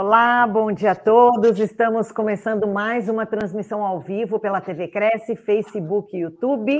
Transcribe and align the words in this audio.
Olá, 0.00 0.46
bom 0.46 0.70
dia 0.70 0.92
a 0.92 0.94
todos. 0.94 1.58
Estamos 1.58 2.12
começando 2.12 2.68
mais 2.68 3.08
uma 3.08 3.26
transmissão 3.26 3.84
ao 3.84 4.00
vivo 4.00 4.38
pela 4.38 4.60
TV 4.60 4.86
Cresce, 4.86 5.34
Facebook 5.34 6.16
e 6.16 6.20
YouTube. 6.20 6.78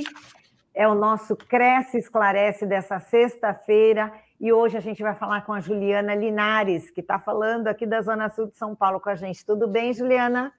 É 0.73 0.87
o 0.87 0.95
nosso 0.95 1.35
Cresce 1.35 1.99
Esclarece 1.99 2.65
dessa 2.65 3.01
sexta-feira 3.01 4.13
e 4.41 4.53
hoje 4.53 4.77
a 4.77 4.81
gente 4.81 5.03
vai 5.03 5.17
falar 5.17 5.45
com 5.45 5.53
a 5.53 5.59
Juliana 5.59 6.15
Linares, 6.15 6.91
que 6.91 7.01
está 7.01 7.19
falando 7.19 7.67
aqui 7.67 7.85
da 7.85 8.01
Zona 8.03 8.29
Sul 8.29 8.47
de 8.47 8.57
São 8.57 8.77
Paulo 8.77 9.01
com 9.01 9.11
a 9.11 9.17
gente. 9.17 9.45
Tudo 9.45 9.67
bem, 9.67 9.93
Juliana? 9.93 10.53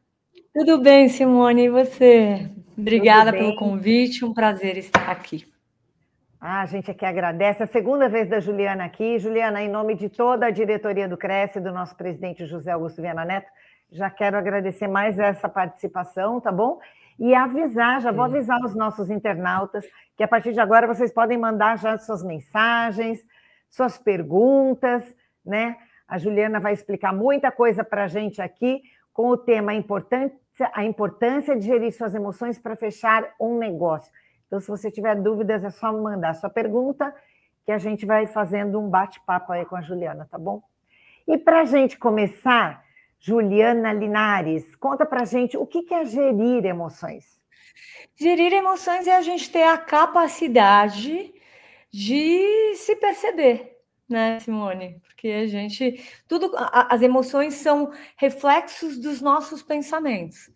Tudo 0.53 0.81
bem, 0.81 1.07
Simone, 1.07 1.63
e 1.63 1.69
você? 1.69 2.51
Obrigada 2.77 3.31
pelo 3.31 3.55
convite, 3.55 4.25
um 4.25 4.33
prazer 4.33 4.77
estar 4.77 5.09
aqui. 5.09 5.47
Ah, 6.41 6.61
a 6.61 6.65
gente 6.65 6.89
aqui 6.89 7.05
agradece. 7.05 7.63
A 7.63 7.67
segunda 7.67 8.07
vez 8.07 8.29
da 8.29 8.39
Juliana 8.39 8.85
aqui. 8.85 9.19
Juliana, 9.19 9.61
em 9.61 9.67
nome 9.67 9.93
de 9.93 10.07
toda 10.07 10.45
a 10.45 10.49
diretoria 10.49 11.05
do 11.05 11.17
Cresce, 11.17 11.59
do 11.59 11.69
nosso 11.69 11.97
presidente 11.97 12.45
José 12.45 12.71
Augusto 12.71 13.01
Viana 13.01 13.25
Neto, 13.25 13.51
já 13.91 14.09
quero 14.09 14.37
agradecer 14.37 14.87
mais 14.87 15.19
essa 15.19 15.49
participação, 15.49 16.39
tá 16.39 16.49
bom? 16.49 16.79
E 17.19 17.35
avisar, 17.35 17.99
já 17.99 18.13
vou 18.13 18.23
avisar 18.23 18.57
os 18.63 18.73
nossos 18.73 19.09
internautas 19.09 19.85
que 20.15 20.23
a 20.23 20.27
partir 20.29 20.53
de 20.53 20.61
agora 20.61 20.87
vocês 20.87 21.11
podem 21.11 21.37
mandar 21.37 21.77
já 21.77 21.97
suas 21.97 22.23
mensagens, 22.23 23.19
suas 23.69 23.97
perguntas, 23.97 25.03
né? 25.45 25.75
A 26.07 26.17
Juliana 26.17 26.61
vai 26.61 26.71
explicar 26.71 27.13
muita 27.13 27.51
coisa 27.51 27.83
para 27.83 28.05
a 28.05 28.07
gente 28.07 28.41
aqui 28.41 28.81
com 29.11 29.27
o 29.27 29.35
tema 29.35 29.73
a 29.73 29.75
importância, 29.75 30.39
a 30.73 30.85
importância 30.85 31.57
de 31.57 31.65
gerir 31.65 31.91
suas 31.91 32.15
emoções 32.15 32.57
para 32.57 32.77
fechar 32.77 33.29
um 33.37 33.57
negócio. 33.57 34.09
Então, 34.49 34.59
se 34.59 34.67
você 34.67 34.89
tiver 34.89 35.15
dúvidas, 35.15 35.63
é 35.63 35.69
só 35.69 35.93
mandar 35.93 36.33
sua 36.33 36.49
pergunta, 36.49 37.13
que 37.63 37.71
a 37.71 37.77
gente 37.77 38.03
vai 38.03 38.25
fazendo 38.25 38.79
um 38.79 38.89
bate-papo 38.89 39.53
aí 39.53 39.63
com 39.63 39.75
a 39.75 39.81
Juliana, 39.81 40.27
tá 40.29 40.39
bom? 40.39 40.63
E 41.27 41.37
para 41.37 41.61
a 41.61 41.65
gente 41.65 41.99
começar, 41.99 42.83
Juliana 43.19 43.93
Linares, 43.93 44.75
conta 44.75 45.05
para 45.05 45.21
a 45.21 45.25
gente 45.25 45.55
o 45.55 45.67
que 45.67 45.85
é 45.93 46.03
gerir 46.03 46.65
emoções. 46.65 47.39
Gerir 48.15 48.51
emoções 48.51 49.05
é 49.05 49.15
a 49.15 49.21
gente 49.21 49.51
ter 49.51 49.61
a 49.61 49.77
capacidade 49.77 51.31
de 51.91 52.73
se 52.75 52.95
perceber, 52.95 53.77
né, 54.09 54.39
Simone? 54.39 54.99
Porque 55.05 55.27
a 55.27 55.45
gente, 55.45 56.03
tudo, 56.27 56.51
as 56.55 57.03
emoções 57.03 57.53
são 57.53 57.91
reflexos 58.17 58.97
dos 58.97 59.21
nossos 59.21 59.61
pensamentos. 59.61 60.49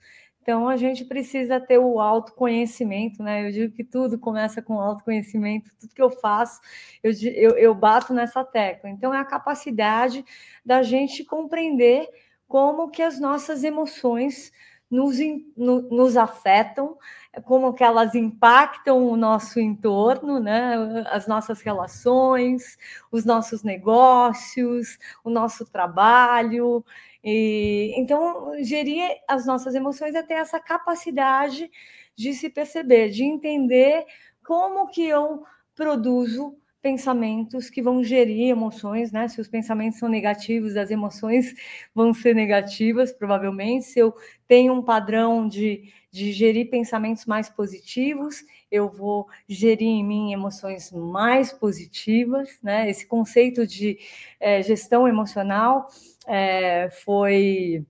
Então, 0.44 0.68
a 0.68 0.76
gente 0.76 1.06
precisa 1.06 1.58
ter 1.58 1.78
o 1.78 2.02
autoconhecimento, 2.02 3.24
né? 3.24 3.48
Eu 3.48 3.52
digo 3.52 3.74
que 3.74 3.84
tudo 3.84 4.20
começa 4.20 4.62
com 4.62 4.78
autoconhecimento, 4.78 5.72
tudo 5.80 5.96
que 5.96 6.02
eu 6.02 6.12
faço, 6.12 6.60
eu, 7.02 7.14
eu, 7.34 7.52
eu 7.58 7.74
bato 7.74 8.14
nessa 8.14 8.44
tecla. 8.44 8.90
Então, 8.90 9.14
é 9.14 9.20
a 9.20 9.26
capacidade 9.26 10.24
da 10.66 10.84
gente 10.84 11.24
compreender 11.24 12.10
como 12.46 12.90
que 12.90 13.02
as 13.02 13.22
nossas 13.22 13.64
emoções 13.64 14.52
nos, 14.92 15.18
no, 15.56 15.82
nos 15.84 16.18
afetam, 16.18 16.98
como 17.46 17.74
que 17.74 17.84
elas 17.84 18.14
impactam 18.14 19.08
o 19.08 19.16
nosso 19.16 19.62
entorno, 19.62 20.42
né? 20.42 21.06
as 21.10 21.26
nossas 21.26 21.62
relações, 21.62 22.78
os 23.10 23.24
nossos 23.24 23.64
negócios, 23.64 25.00
o 25.24 25.30
nosso 25.30 25.66
trabalho. 25.66 26.86
E, 27.24 27.94
então, 27.98 28.52
gerir 28.64 29.04
as 29.28 29.46
nossas 29.46 29.76
emoções 29.76 30.14
é 30.16 30.24
ter 30.24 30.36
essa 30.36 30.60
capacidade 30.60 31.72
de 32.16 32.34
se 32.34 32.50
perceber, 32.50 33.10
de 33.10 33.24
entender 33.24 34.06
como 34.44 34.88
que 34.88 35.06
eu 35.08 35.44
produzo 35.74 36.58
pensamentos 36.82 37.70
que 37.70 37.82
vão 37.82 38.04
gerir 38.04 38.50
emoções, 38.50 39.10
né? 39.10 39.30
Se 39.30 39.40
os 39.40 39.48
pensamentos 39.48 39.98
são 40.00 40.10
negativos, 40.10 40.76
as 40.76 40.92
emoções 40.92 41.56
vão 41.96 42.14
ser 42.14 42.36
negativas, 42.36 43.12
provavelmente. 43.12 43.86
Se 43.86 44.00
eu 44.00 44.14
tenho 44.46 44.74
um 44.74 44.84
padrão 44.84 45.48
de, 45.48 45.94
de 46.12 46.34
gerir 46.34 46.70
pensamentos 46.70 47.26
mais 47.26 47.48
positivos, 47.50 48.44
eu 48.74 48.90
vou 48.90 49.28
gerir 49.48 49.88
em 49.88 50.04
mim 50.04 50.34
emoções 50.34 50.92
mais 50.92 51.54
positivas, 51.54 52.50
né? 52.64 52.90
Esse 52.90 53.06
conceito 53.06 53.68
de 53.68 54.00
é, 54.40 54.64
gestão 54.64 55.08
emocional 55.08 55.88
é, 56.28 56.90
foi 57.06 57.86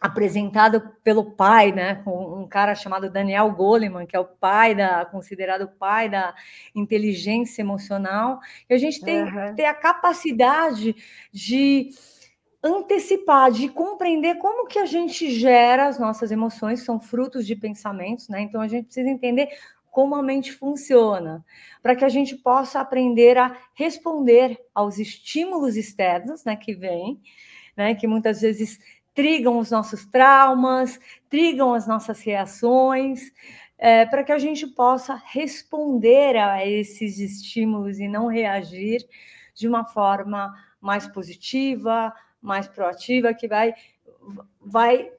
apresentado 0.00 0.80
pelo 1.04 1.32
pai, 1.32 1.72
né, 1.72 2.02
um 2.06 2.48
cara 2.48 2.74
chamado 2.74 3.10
Daniel 3.10 3.50
Goleman, 3.52 4.06
que 4.06 4.16
é 4.16 4.18
o 4.18 4.24
pai 4.24 4.74
da 4.74 5.04
considerado 5.04 5.64
o 5.64 5.68
pai 5.68 6.08
da 6.08 6.34
inteligência 6.74 7.60
emocional. 7.60 8.38
E 8.68 8.72
a 8.72 8.78
gente 8.78 9.02
tem 9.02 9.22
uhum. 9.22 9.30
que 9.30 9.56
ter 9.56 9.66
a 9.66 9.74
capacidade 9.74 10.96
de 11.30 11.90
antecipar, 12.62 13.50
de 13.50 13.68
compreender 13.68 14.36
como 14.36 14.66
que 14.66 14.78
a 14.78 14.86
gente 14.86 15.30
gera 15.30 15.88
as 15.88 15.98
nossas 15.98 16.30
emoções, 16.30 16.82
são 16.82 16.98
frutos 16.98 17.46
de 17.46 17.56
pensamentos, 17.56 18.28
né? 18.28 18.40
Então 18.40 18.60
a 18.60 18.68
gente 18.68 18.86
precisa 18.86 19.08
entender 19.08 19.48
como 19.90 20.14
a 20.14 20.22
mente 20.22 20.52
funciona, 20.52 21.44
para 21.82 21.96
que 21.96 22.04
a 22.04 22.08
gente 22.08 22.36
possa 22.36 22.80
aprender 22.80 23.36
a 23.36 23.56
responder 23.74 24.58
aos 24.74 24.98
estímulos 24.98 25.76
externos, 25.76 26.44
né, 26.44 26.56
que 26.56 26.74
vêm, 26.74 27.20
né, 27.76 27.94
que 27.94 28.06
muitas 28.06 28.40
vezes 28.40 28.78
trigam 29.14 29.58
os 29.58 29.70
nossos 29.70 30.06
traumas, 30.06 30.98
trigam 31.28 31.74
as 31.74 31.86
nossas 31.86 32.22
reações, 32.22 33.32
é, 33.76 34.04
para 34.06 34.22
que 34.22 34.32
a 34.32 34.38
gente 34.38 34.66
possa 34.66 35.20
responder 35.26 36.36
a 36.36 36.66
esses 36.66 37.18
estímulos 37.18 37.98
e 37.98 38.06
não 38.06 38.26
reagir 38.26 39.06
de 39.54 39.66
uma 39.66 39.84
forma 39.84 40.54
mais 40.80 41.06
positiva, 41.06 42.12
mais 42.40 42.68
proativa, 42.68 43.34
que 43.34 43.48
vai, 43.48 43.74
vai 44.60 45.10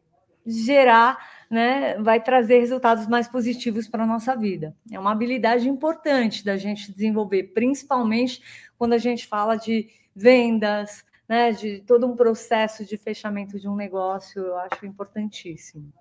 gerar, 0.45 1.17
né, 1.51 1.95
vai 1.99 2.23
trazer 2.23 2.59
resultados 2.59 3.07
mais 3.07 3.27
positivos 3.27 3.85
para 3.85 4.03
a 4.03 4.07
nossa 4.07 4.37
vida. 4.37 4.73
É 4.89 4.97
uma 4.97 5.11
habilidade 5.11 5.67
importante 5.67 6.45
da 6.45 6.55
gente 6.55 6.89
desenvolver, 6.89 7.51
principalmente 7.53 8.41
quando 8.77 8.93
a 8.93 8.97
gente 8.97 9.27
fala 9.27 9.57
de 9.57 9.89
vendas, 10.15 11.03
né, 11.27 11.51
de 11.51 11.81
todo 11.81 12.07
um 12.07 12.15
processo 12.15 12.85
de 12.85 12.95
fechamento 12.95 13.59
de 13.59 13.67
um 13.67 13.75
negócio, 13.75 14.41
eu 14.41 14.57
acho 14.59 14.85
importantíssimo. 14.85 15.91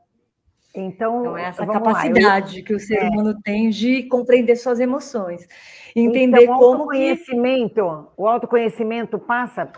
Então, 0.73 1.21
então 1.21 1.37
é 1.37 1.47
essa 1.47 1.67
capacidade 1.67 2.61
eu... 2.61 2.65
que 2.65 2.73
o 2.73 2.79
ser 2.79 3.03
é. 3.03 3.09
humano 3.09 3.37
tem 3.43 3.71
de 3.71 4.05
compreender 4.05 4.55
suas 4.55 4.79
emoções, 4.79 5.49
entender 5.97 6.45
então, 6.45 6.59
como 6.59 6.65
o 6.65 6.75
autoconhecimento, 6.75 7.75
que... 7.75 8.23
o 8.23 8.29
autoconhecimento 8.29 9.19
passa 9.19 9.69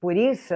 por 0.00 0.16
isso? 0.16 0.54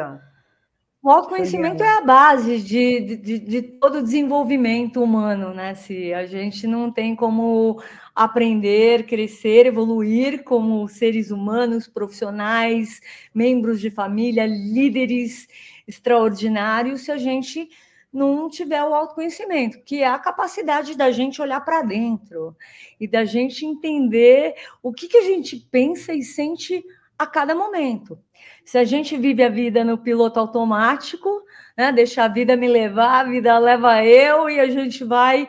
O 1.09 1.11
autoconhecimento 1.11 1.83
é 1.83 1.89
a 1.89 2.03
base 2.03 2.61
de, 2.61 3.17
de, 3.17 3.39
de 3.39 3.63
todo 3.63 4.03
desenvolvimento 4.03 5.03
humano, 5.03 5.55
né? 5.55 5.75
Se 5.75 6.13
a 6.13 6.27
gente 6.27 6.67
não 6.67 6.93
tem 6.93 7.17
como 7.17 7.83
aprender, 8.15 9.07
crescer, 9.07 9.65
evoluir 9.65 10.45
como 10.45 10.87
seres 10.87 11.31
humanos, 11.31 11.89
profissionais, 11.89 13.01
membros 13.33 13.81
de 13.81 13.91
família, 13.91 14.45
líderes 14.45 15.49
extraordinários, 15.87 17.01
se 17.01 17.11
a 17.11 17.17
gente 17.17 17.71
não 18.13 18.51
tiver 18.51 18.85
o 18.85 18.95
autoconhecimento, 18.95 19.81
que 19.87 20.03
é 20.03 20.07
a 20.07 20.19
capacidade 20.19 20.95
da 20.95 21.11
gente 21.11 21.41
olhar 21.41 21.65
para 21.65 21.81
dentro 21.81 22.55
e 23.01 23.09
da 23.09 23.25
gente 23.25 23.65
entender 23.65 24.57
o 24.83 24.93
que, 24.93 25.09
que 25.09 25.17
a 25.17 25.23
gente 25.25 25.57
pensa 25.71 26.13
e 26.13 26.23
sente 26.23 26.85
a 27.19 27.27
cada 27.27 27.55
momento. 27.55 28.19
Se 28.69 28.77
a 28.77 28.85
gente 28.85 29.17
vive 29.17 29.43
a 29.43 29.49
vida 29.49 29.83
no 29.83 29.97
piloto 29.97 30.39
automático, 30.39 31.43
né, 31.75 31.91
deixa 31.91 32.25
a 32.25 32.29
vida 32.29 32.55
me 32.55 32.69
levar, 32.69 33.21
a 33.21 33.25
vida 33.25 33.59
leva 33.59 34.05
eu 34.05 34.51
e 34.51 34.61
a 34.61 34.69
gente 34.69 35.05
vai 35.05 35.49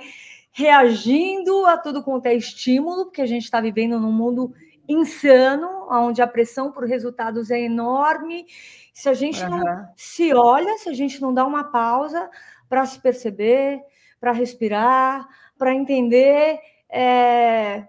reagindo 0.54 1.66
a 1.66 1.78
tudo 1.78 2.02
quanto 2.02 2.28
é 2.28 2.34
estímulo, 2.34 3.08
porque 3.08 3.22
a 3.22 3.26
gente 3.26 3.44
está 3.44 3.60
vivendo 3.60 4.00
num 4.00 4.14
mundo 4.14 4.54
insano, 4.88 5.68
onde 5.92 6.22
a 6.22 6.28
pressão 6.28 6.72
por 6.72 6.86
resultados 6.86 7.52
é 7.52 7.60
enorme. 7.60 8.46
Se 8.94 9.10
a 9.10 9.14
gente 9.14 9.44
uhum. 9.44 9.50
não 9.50 9.90
se 9.98 10.34
olha, 10.34 10.78
se 10.78 10.88
a 10.88 10.94
gente 10.94 11.22
não 11.22 11.34
dá 11.34 11.46
uma 11.46 11.66
pausa 11.66 12.30
para 12.70 12.86
se 12.86 13.02
perceber, 13.02 13.82
para 14.18 14.32
respirar, 14.32 15.28
para 15.58 15.76
entender 15.76 16.58
é, 16.90 17.86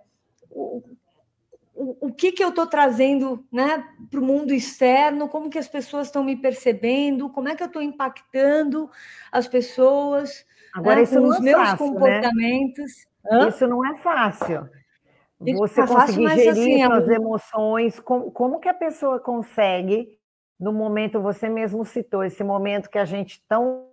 o, 0.50 0.82
o, 1.80 2.08
o, 2.08 2.12
que, 2.12 2.30
que 2.30 2.44
eu 2.44 2.50
estou 2.50 2.66
trazendo 2.66 3.42
né, 3.50 3.82
para 4.10 4.20
o 4.20 4.22
mundo 4.22 4.52
externo, 4.52 5.28
como 5.28 5.48
que 5.48 5.58
as 5.58 5.66
pessoas 5.66 6.08
estão 6.08 6.22
me 6.22 6.36
percebendo, 6.36 7.30
como 7.30 7.48
é 7.48 7.56
que 7.56 7.62
eu 7.62 7.68
estou 7.68 7.80
impactando 7.80 8.90
as 9.32 9.48
pessoas. 9.48 10.44
Agora, 10.74 10.96
né, 10.96 11.02
isso 11.04 11.18
com 11.18 11.26
os 11.26 11.36
é 11.36 11.40
meus 11.40 11.58
fácil, 11.58 11.86
né? 11.86 11.92
comportamentos. 11.92 13.06
Né? 13.24 13.48
Isso 13.48 13.66
não 13.66 13.86
é 13.86 13.96
fácil. 13.96 14.68
Você 15.40 15.86
conseguir 15.86 16.28
fácil, 16.28 16.28
gerir 16.28 16.50
assim, 16.50 16.84
suas 16.84 17.08
a... 17.08 17.14
emoções, 17.14 18.00
como, 18.00 18.30
como 18.30 18.60
que 18.60 18.68
a 18.68 18.74
pessoa 18.74 19.18
consegue, 19.18 20.18
no 20.58 20.74
momento, 20.74 21.22
você 21.22 21.48
mesmo 21.48 21.82
citou, 21.86 22.22
esse 22.22 22.44
momento 22.44 22.90
que 22.90 22.98
a 22.98 23.06
gente 23.06 23.42
tão. 23.48 23.88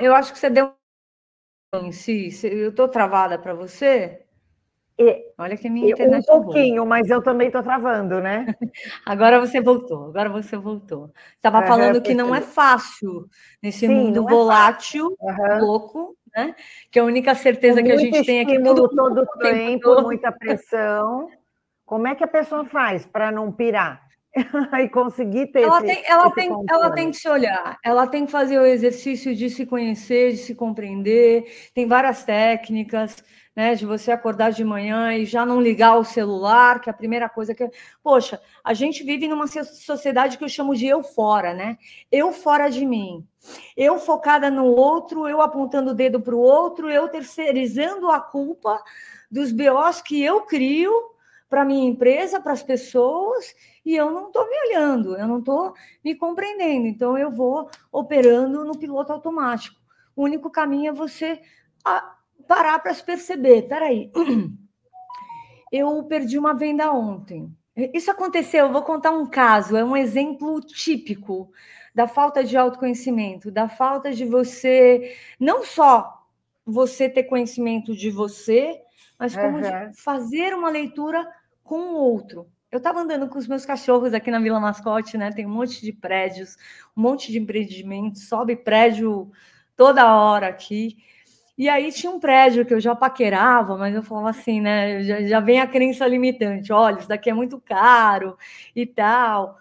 Eu 0.00 0.14
acho 0.14 0.32
que 0.32 0.38
você 0.38 0.48
deu 0.48 0.79
em 1.78 1.92
si. 1.92 2.30
Eu 2.42 2.70
estou 2.70 2.88
travada 2.88 3.38
para 3.38 3.54
você? 3.54 4.24
Olha 5.38 5.56
que 5.56 5.70
minha 5.70 5.92
internet 5.92 6.30
Um 6.30 6.42
pouquinho, 6.42 6.84
mas 6.84 7.08
eu 7.08 7.22
também 7.22 7.46
estou 7.46 7.62
travando, 7.62 8.20
né? 8.20 8.54
agora 9.06 9.40
você 9.40 9.58
voltou, 9.60 10.08
agora 10.08 10.28
você 10.28 10.58
voltou. 10.58 11.10
Estava 11.36 11.62
falando 11.62 12.02
que 12.02 12.12
não 12.12 12.34
é 12.34 12.42
fácil 12.42 13.26
nesse 13.62 13.86
Sim, 13.86 13.94
mundo 13.94 14.26
é 14.26 14.30
volátil, 14.30 15.16
uhum. 15.18 15.58
louco, 15.60 16.16
né? 16.36 16.54
Que 16.90 16.98
a 16.98 17.04
única 17.04 17.34
certeza 17.34 17.82
que 17.82 17.92
a 17.92 17.96
gente 17.96 18.26
tem 18.26 18.40
é 18.40 18.44
que 18.44 18.60
tudo 18.60 18.88
todo 18.88 19.22
o 19.22 19.38
tempo, 19.38 19.82
todo. 19.82 20.02
muita 20.02 20.30
pressão. 20.30 21.30
Como 21.86 22.06
é 22.06 22.14
que 22.14 22.24
a 22.24 22.28
pessoa 22.28 22.66
faz 22.66 23.06
para 23.06 23.32
não 23.32 23.50
pirar? 23.50 24.02
e 24.82 24.88
conseguir 24.88 25.48
ter 25.48 25.62
ela 25.62 25.78
esse, 25.78 25.86
tem, 25.86 26.04
ela 26.06 26.26
esse 26.26 26.34
tem, 26.34 26.64
ela 26.68 26.90
tem 26.90 27.10
que 27.10 27.16
se 27.16 27.28
olhar, 27.28 27.78
ela 27.84 28.06
tem 28.06 28.26
que 28.26 28.32
fazer 28.32 28.58
o 28.58 28.66
exercício 28.66 29.34
de 29.34 29.50
se 29.50 29.66
conhecer, 29.66 30.32
de 30.32 30.38
se 30.38 30.54
compreender. 30.54 31.70
Tem 31.74 31.86
várias 31.86 32.24
técnicas 32.24 33.16
né? 33.54 33.74
De 33.74 33.84
você 33.84 34.12
acordar 34.12 34.52
de 34.52 34.64
manhã 34.64 35.12
e 35.14 35.24
já 35.24 35.44
não 35.44 35.60
ligar 35.60 35.96
o 35.96 36.04
celular, 36.04 36.80
que 36.80 36.88
é 36.88 36.92
a 36.92 36.96
primeira 36.96 37.28
coisa 37.28 37.54
que. 37.54 37.68
Poxa, 38.02 38.40
a 38.64 38.72
gente 38.72 39.02
vive 39.02 39.28
numa 39.28 39.46
sociedade 39.46 40.38
que 40.38 40.44
eu 40.44 40.48
chamo 40.48 40.74
de 40.74 40.86
eu 40.86 41.02
fora, 41.02 41.52
né? 41.52 41.76
Eu 42.10 42.32
fora 42.32 42.68
de 42.68 42.86
mim. 42.86 43.26
Eu 43.76 43.98
focada 43.98 44.50
no 44.50 44.64
outro, 44.64 45.28
eu 45.28 45.40
apontando 45.40 45.90
o 45.90 45.94
dedo 45.94 46.20
para 46.20 46.34
o 46.34 46.40
outro, 46.40 46.90
eu 46.90 47.08
terceirizando 47.08 48.10
a 48.10 48.20
culpa 48.20 48.82
dos 49.30 49.52
BOs 49.52 50.00
que 50.02 50.22
eu 50.22 50.42
crio 50.42 50.92
para 51.50 51.64
minha 51.64 51.90
empresa, 51.90 52.40
para 52.40 52.52
as 52.52 52.62
pessoas, 52.62 53.54
e 53.84 53.96
eu 53.96 54.12
não 54.12 54.28
estou 54.28 54.48
me 54.48 54.56
olhando, 54.68 55.16
eu 55.16 55.26
não 55.26 55.40
estou 55.40 55.74
me 56.02 56.14
compreendendo. 56.14 56.86
Então, 56.86 57.18
eu 57.18 57.28
vou 57.28 57.68
operando 57.90 58.64
no 58.64 58.78
piloto 58.78 59.12
automático. 59.12 59.76
O 60.14 60.22
único 60.22 60.48
caminho 60.48 60.90
é 60.90 60.94
você 60.94 61.40
parar 62.46 62.78
para 62.78 62.94
se 62.94 63.02
perceber. 63.02 63.62
Peraí, 63.62 64.12
eu 65.72 66.04
perdi 66.04 66.38
uma 66.38 66.54
venda 66.54 66.92
ontem. 66.92 67.52
Isso 67.92 68.10
aconteceu, 68.10 68.66
eu 68.66 68.72
vou 68.72 68.82
contar 68.82 69.10
um 69.10 69.26
caso, 69.26 69.76
é 69.76 69.84
um 69.84 69.96
exemplo 69.96 70.60
típico 70.60 71.50
da 71.94 72.06
falta 72.06 72.44
de 72.44 72.56
autoconhecimento, 72.56 73.50
da 73.50 73.68
falta 73.68 74.12
de 74.12 74.24
você, 74.24 75.16
não 75.38 75.64
só 75.64 76.26
você 76.64 77.08
ter 77.08 77.24
conhecimento 77.24 77.96
de 77.96 78.10
você, 78.10 78.80
mas 79.18 79.34
como 79.34 79.58
uhum. 79.58 79.92
fazer 79.94 80.54
uma 80.54 80.70
leitura 80.70 81.26
com 81.70 81.92
o 81.92 81.94
outro. 81.94 82.48
Eu 82.68 82.78
estava 82.78 82.98
andando 82.98 83.28
com 83.28 83.38
os 83.38 83.46
meus 83.46 83.64
cachorros 83.64 84.12
aqui 84.12 84.28
na 84.28 84.40
Vila 84.40 84.58
Mascote, 84.58 85.16
né? 85.16 85.30
Tem 85.30 85.46
um 85.46 85.50
monte 85.50 85.80
de 85.80 85.92
prédios, 85.92 86.56
um 86.96 87.02
monte 87.02 87.30
de 87.30 87.38
empreendimentos, 87.38 88.28
sobe 88.28 88.56
prédio 88.56 89.30
toda 89.76 90.12
hora 90.12 90.48
aqui. 90.48 90.96
E 91.56 91.68
aí 91.68 91.92
tinha 91.92 92.10
um 92.10 92.18
prédio 92.18 92.66
que 92.66 92.74
eu 92.74 92.80
já 92.80 92.96
paquerava, 92.96 93.76
mas 93.76 93.94
eu 93.94 94.02
falava 94.02 94.30
assim, 94.30 94.60
né? 94.60 95.04
Já, 95.04 95.22
já 95.22 95.38
vem 95.38 95.60
a 95.60 95.66
crença 95.68 96.08
limitante, 96.08 96.72
olha, 96.72 96.98
isso 96.98 97.08
daqui 97.08 97.30
é 97.30 97.34
muito 97.34 97.60
caro 97.60 98.36
e 98.74 98.84
tal. 98.84 99.59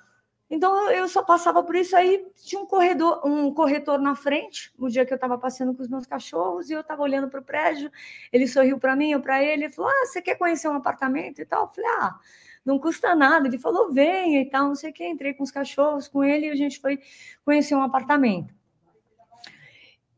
Então 0.50 0.90
eu 0.92 1.08
só 1.08 1.22
passava 1.24 1.64
por 1.64 1.76
isso 1.76 1.96
aí, 1.96 2.26
tinha 2.44 2.60
um 2.62 2.66
corredor, 2.66 3.22
um 3.24 3.54
corretor 3.54 4.00
na 4.00 4.16
frente, 4.16 4.74
no 4.78 4.90
dia 4.90 5.06
que 5.06 5.14
eu 5.14 5.16
estava 5.16 5.38
passeando 5.38 5.76
com 5.76 5.84
os 5.84 5.88
meus 5.88 6.08
cachorros, 6.08 6.70
e 6.70 6.74
eu 6.74 6.82
estava 6.82 7.04
olhando 7.04 7.30
para 7.30 7.40
o 7.40 7.44
prédio, 7.44 7.92
ele 8.34 8.48
sorriu 8.48 8.80
para 8.80 8.96
mim, 8.96 9.12
eu 9.12 9.22
para 9.22 9.44
ele, 9.44 9.66
ele 9.66 9.74
falou: 9.74 9.92
Ah, 9.92 10.06
você 10.06 10.22
quer 10.22 10.36
conhecer 10.36 10.68
um 10.68 10.76
apartamento 10.76 11.40
e 11.40 11.46
tal? 11.46 11.64
Eu 11.66 11.68
falei, 11.70 11.90
ah, 12.00 12.20
não 12.66 12.80
custa 12.80 13.16
nada. 13.16 13.48
Ele 13.48 13.58
falou, 13.58 13.92
venha 13.92 14.42
e 14.42 14.50
tal, 14.50 14.68
não 14.68 14.76
sei 14.76 14.92
o 14.92 14.94
que. 14.94 15.08
Entrei 15.08 15.34
com 15.34 15.44
os 15.44 15.52
cachorros, 15.52 16.08
com 16.08 16.24
ele, 16.24 16.48
e 16.48 16.50
a 16.50 16.56
gente 16.56 16.80
foi 16.80 17.00
conhecer 17.46 17.76
um 17.76 17.84
apartamento. 17.84 18.54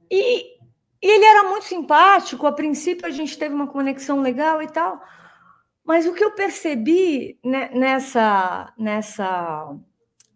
E 0.10 0.62
e 1.01 1.07
ele 1.07 1.25
era 1.25 1.50
muito 1.50 1.66
simpático, 1.66 2.45
a 2.45 2.51
princípio 2.51 3.07
a 3.07 3.10
gente 3.10 3.38
teve 3.38 3.56
uma 3.56 3.66
conexão 3.66 4.22
legal 4.22 4.62
e 4.62 4.68
tal, 4.68 5.01
mas 5.84 6.06
o 6.06 6.13
que 6.13 6.24
eu 6.24 6.31
percebi 6.31 7.39
nessa, 7.44 8.72
nessa, 8.77 9.75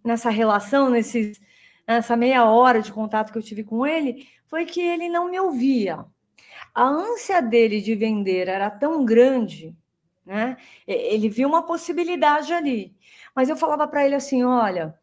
nessa 0.05 0.29
relação, 0.29 0.89
nesses, 0.89 1.41
nessa 1.87 2.15
meia 2.15 2.45
hora 2.45 2.81
de 2.81 2.93
contato 2.93 3.31
que 3.31 3.37
eu 3.37 3.43
tive 3.43 3.63
com 3.63 3.85
ele, 3.85 4.27
foi 4.47 4.65
que 4.65 4.79
ele 4.79 5.09
não 5.09 5.29
me 5.29 5.39
ouvia. 5.39 6.05
A 6.73 6.83
ânsia 6.83 7.41
dele 7.41 7.81
de 7.81 7.95
vender 7.95 8.47
era 8.47 8.69
tão 8.69 9.03
grande, 9.03 9.75
né? 10.25 10.57
Ele 10.87 11.29
viu 11.29 11.47
uma 11.47 11.63
possibilidade 11.63 12.53
ali. 12.53 12.95
Mas 13.35 13.49
eu 13.49 13.57
falava 13.57 13.87
para 13.87 14.05
ele 14.05 14.15
assim: 14.15 14.43
olha, 14.43 14.93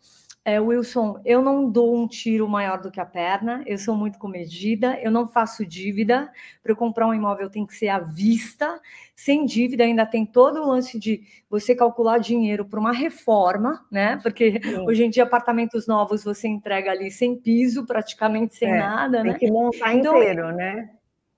é, 0.45 0.61
Wilson, 0.61 1.21
eu 1.25 1.41
não 1.41 1.71
dou 1.71 1.97
um 1.97 2.09
tiro 2.09 2.49
maior 2.49 2.81
do 2.81 2.91
que 2.91 3.01
a 3.01 3.07
perna, 3.07 3.63
eu 3.65 3.79
sou 3.79 3.95
muito 3.95 4.19
comedida, 4.19 4.99
eu 5.01 5.11
não 5.11 5.29
faço 5.29 5.65
dívida. 5.65 6.33
Para 6.61 6.73
eu 6.73 6.77
comprar 6.77 7.07
um 7.07 7.15
imóvel 7.15 7.49
tem 7.49 7.65
que 7.65 7.75
ser 7.77 7.89
à 7.89 8.01
vista, 8.01 8.81
sem 9.15 9.45
dívida, 9.45 9.85
ainda 9.85 10.05
tem 10.05 10.27
todo 10.27 10.61
o 10.61 10.67
lance 10.67 10.99
de 10.99 11.23
você 11.49 11.77
calcular 11.77 12.19
dinheiro 12.19 12.65
para 12.65 12.81
uma 12.81 12.93
reforma, 12.93 13.87
né? 13.89 14.19
Porque 14.21 14.61
Sim. 14.61 14.81
hoje 14.81 15.05
em 15.05 15.11
dia, 15.11 15.23
apartamentos 15.23 15.87
novos 15.87 16.25
você 16.25 16.49
entrega 16.49 16.91
ali 16.91 17.09
sem 17.11 17.37
piso, 17.37 17.87
praticamente 17.87 18.57
sem 18.57 18.73
é, 18.73 18.79
nada, 18.79 19.23
tem 19.23 19.33
né? 19.33 19.39
Tem 19.39 19.49
que 19.49 19.53
montar 19.53 19.95
então, 19.95 20.17
inteiro, 20.17 20.51
né? 20.53 20.91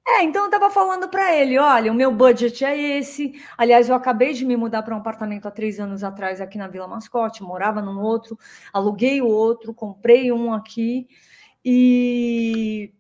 É, 0.07 0.23
então 0.23 0.43
eu 0.43 0.47
estava 0.47 0.71
falando 0.71 1.09
para 1.09 1.35
ele, 1.35 1.59
olha, 1.59 1.91
o 1.91 1.95
meu 1.95 2.13
budget 2.13 2.63
é 2.65 2.99
esse. 2.99 3.33
Aliás, 3.57 3.89
eu 3.89 3.95
acabei 3.95 4.35
de 4.35 4.45
me 4.45 4.55
mudar 4.57 4.83
para 4.83 4.95
um 4.95 4.99
apartamento 4.99 5.47
há 5.49 5.51
três 5.51 5.81
anos 5.81 6.05
atrás 6.05 6.41
aqui 6.43 6.59
na 6.59 6.69
Vila 6.69 6.87
Mascote, 6.87 7.43
morava 7.43 7.81
num 7.81 7.99
outro, 8.01 8.39
aluguei 8.73 9.23
o 9.23 9.27
outro, 9.27 9.73
comprei 9.73 10.31
um 10.31 10.53
aqui 10.53 11.09
e, 11.65 12.93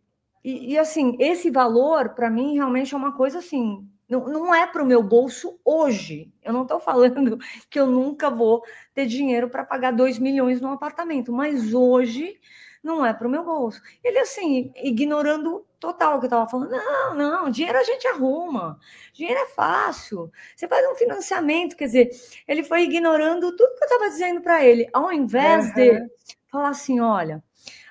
e, 0.43 0.73
e 0.73 0.79
assim, 0.79 1.17
esse 1.21 1.51
valor 1.51 2.11
para 2.15 2.31
mim 2.31 2.55
realmente 2.55 2.95
é 2.95 2.97
uma 2.97 3.13
coisa 3.13 3.39
assim, 3.39 3.87
não, 4.09 4.27
não 4.27 4.55
é 4.55 4.67
para 4.67 4.83
o 4.83 4.87
meu 4.87 5.03
bolso 5.03 5.59
hoje. 5.65 6.33
Eu 6.43 6.53
não 6.55 6.63
estou 6.63 6.81
falando 6.81 7.39
que 7.71 7.79
eu 7.79 7.87
nunca 7.87 8.31
vou 8.31 8.63
ter 8.95 9.07
dinheiro 9.07 9.51
para 9.51 9.65
pagar 9.65 9.91
dois 9.93 10.19
milhões 10.19 10.61
num 10.61 10.73
apartamento, 10.73 11.33
mas 11.33 11.75
hoje 11.75 12.39
não 12.83 13.05
é 13.05 13.13
para 13.15 13.27
o 13.27 13.31
meu 13.31 13.45
bolso. 13.45 13.81
Ele, 14.03 14.19
assim, 14.19 14.71
ignorando 14.77 15.65
total 15.85 16.19
que 16.19 16.25
eu 16.25 16.29
estava 16.29 16.49
falando. 16.49 16.71
Não, 16.71 17.15
não, 17.15 17.51
dinheiro 17.51 17.79
a 17.79 17.83
gente 17.83 18.07
arruma, 18.09 18.79
dinheiro 19.13 19.41
é 19.41 19.47
fácil. 19.47 20.31
Você 20.55 20.67
faz 20.67 20.87
um 20.91 20.95
financiamento, 20.95 21.77
quer 21.77 21.87
dizer, 21.87 22.11
ele 22.49 22.63
foi 22.63 22.83
ignorando 22.83 23.55
tudo 23.55 23.75
que 23.75 23.85
eu 23.85 23.89
estava 23.89 24.09
dizendo 24.11 24.41
para 24.41 24.65
ele, 24.65 24.89
ao 24.93 25.13
invés 25.13 25.67
uhum. 25.69 25.75
de 25.75 26.11
falar 26.49 26.71
assim: 26.71 27.01
olha, 27.01 27.43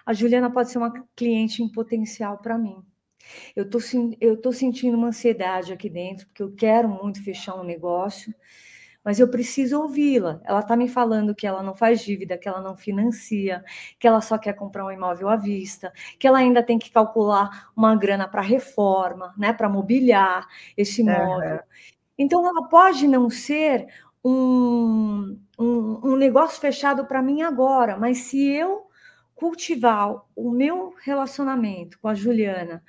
a 0.05 0.13
Juliana 0.13 0.51
pode 0.51 0.71
ser 0.71 0.77
uma 0.77 0.93
cliente 1.15 1.61
em 1.61 1.71
potencial 1.71 2.37
para 2.39 2.57
mim. 2.57 2.83
Eu 3.55 3.69
tô, 3.69 3.79
eu 4.19 4.35
tô 4.39 4.51
sentindo 4.51 4.97
uma 4.97 5.07
ansiedade 5.07 5.71
aqui 5.71 5.89
dentro, 5.89 6.27
porque 6.27 6.43
eu 6.43 6.53
quero 6.53 6.89
muito 6.89 7.23
fechar 7.23 7.55
um 7.55 7.63
negócio 7.63 8.33
mas 9.03 9.19
eu 9.19 9.27
preciso 9.27 9.81
ouvi-la. 9.81 10.39
Ela 10.43 10.61
está 10.61 10.75
me 10.75 10.87
falando 10.87 11.35
que 11.35 11.45
ela 11.45 11.61
não 11.61 11.75
faz 11.75 12.01
dívida, 12.01 12.37
que 12.37 12.47
ela 12.47 12.61
não 12.61 12.75
financia, 12.75 13.63
que 13.99 14.07
ela 14.07 14.21
só 14.21 14.37
quer 14.37 14.53
comprar 14.53 14.85
um 14.85 14.91
imóvel 14.91 15.29
à 15.29 15.35
vista, 15.35 15.91
que 16.17 16.27
ela 16.27 16.39
ainda 16.39 16.63
tem 16.63 16.79
que 16.79 16.91
calcular 16.91 17.71
uma 17.75 17.95
grana 17.95 18.27
para 18.27 18.41
reforma, 18.41 19.33
né, 19.37 19.51
para 19.51 19.67
mobiliar 19.67 20.47
esse 20.77 21.01
imóvel. 21.01 21.55
Uhum. 21.55 21.59
Então, 22.17 22.47
ela 22.47 22.67
pode 22.69 23.07
não 23.07 23.29
ser 23.29 23.87
um, 24.23 25.37
um, 25.59 26.11
um 26.11 26.15
negócio 26.15 26.61
fechado 26.61 27.05
para 27.05 27.21
mim 27.21 27.41
agora, 27.41 27.97
mas 27.97 28.19
se 28.19 28.47
eu 28.47 28.87
cultivar 29.35 30.23
o 30.35 30.51
meu 30.51 30.93
relacionamento 31.03 31.99
com 31.99 32.07
a 32.07 32.13
Juliana 32.13 32.83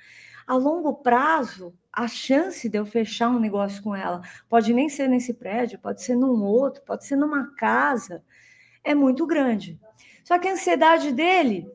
a 0.47 0.55
longo 0.55 0.93
prazo, 0.93 1.73
a 1.95 2.07
chance 2.07 2.67
de 2.67 2.77
eu 2.77 2.85
fechar 2.85 3.29
um 3.29 3.39
negócio 3.39 3.81
com 3.81 3.95
ela 3.95 4.21
pode 4.49 4.73
nem 4.73 4.89
ser 4.89 5.07
nesse 5.07 5.33
prédio, 5.33 5.79
pode 5.79 6.03
ser 6.03 6.15
num 6.15 6.43
outro, 6.43 6.83
pode 6.83 7.05
ser 7.05 7.15
numa 7.15 7.55
casa, 7.55 8.21
é 8.83 8.93
muito 8.93 9.25
grande. 9.25 9.79
Só 10.23 10.37
que 10.37 10.47
a 10.47 10.51
ansiedade 10.51 11.13
dele 11.13 11.71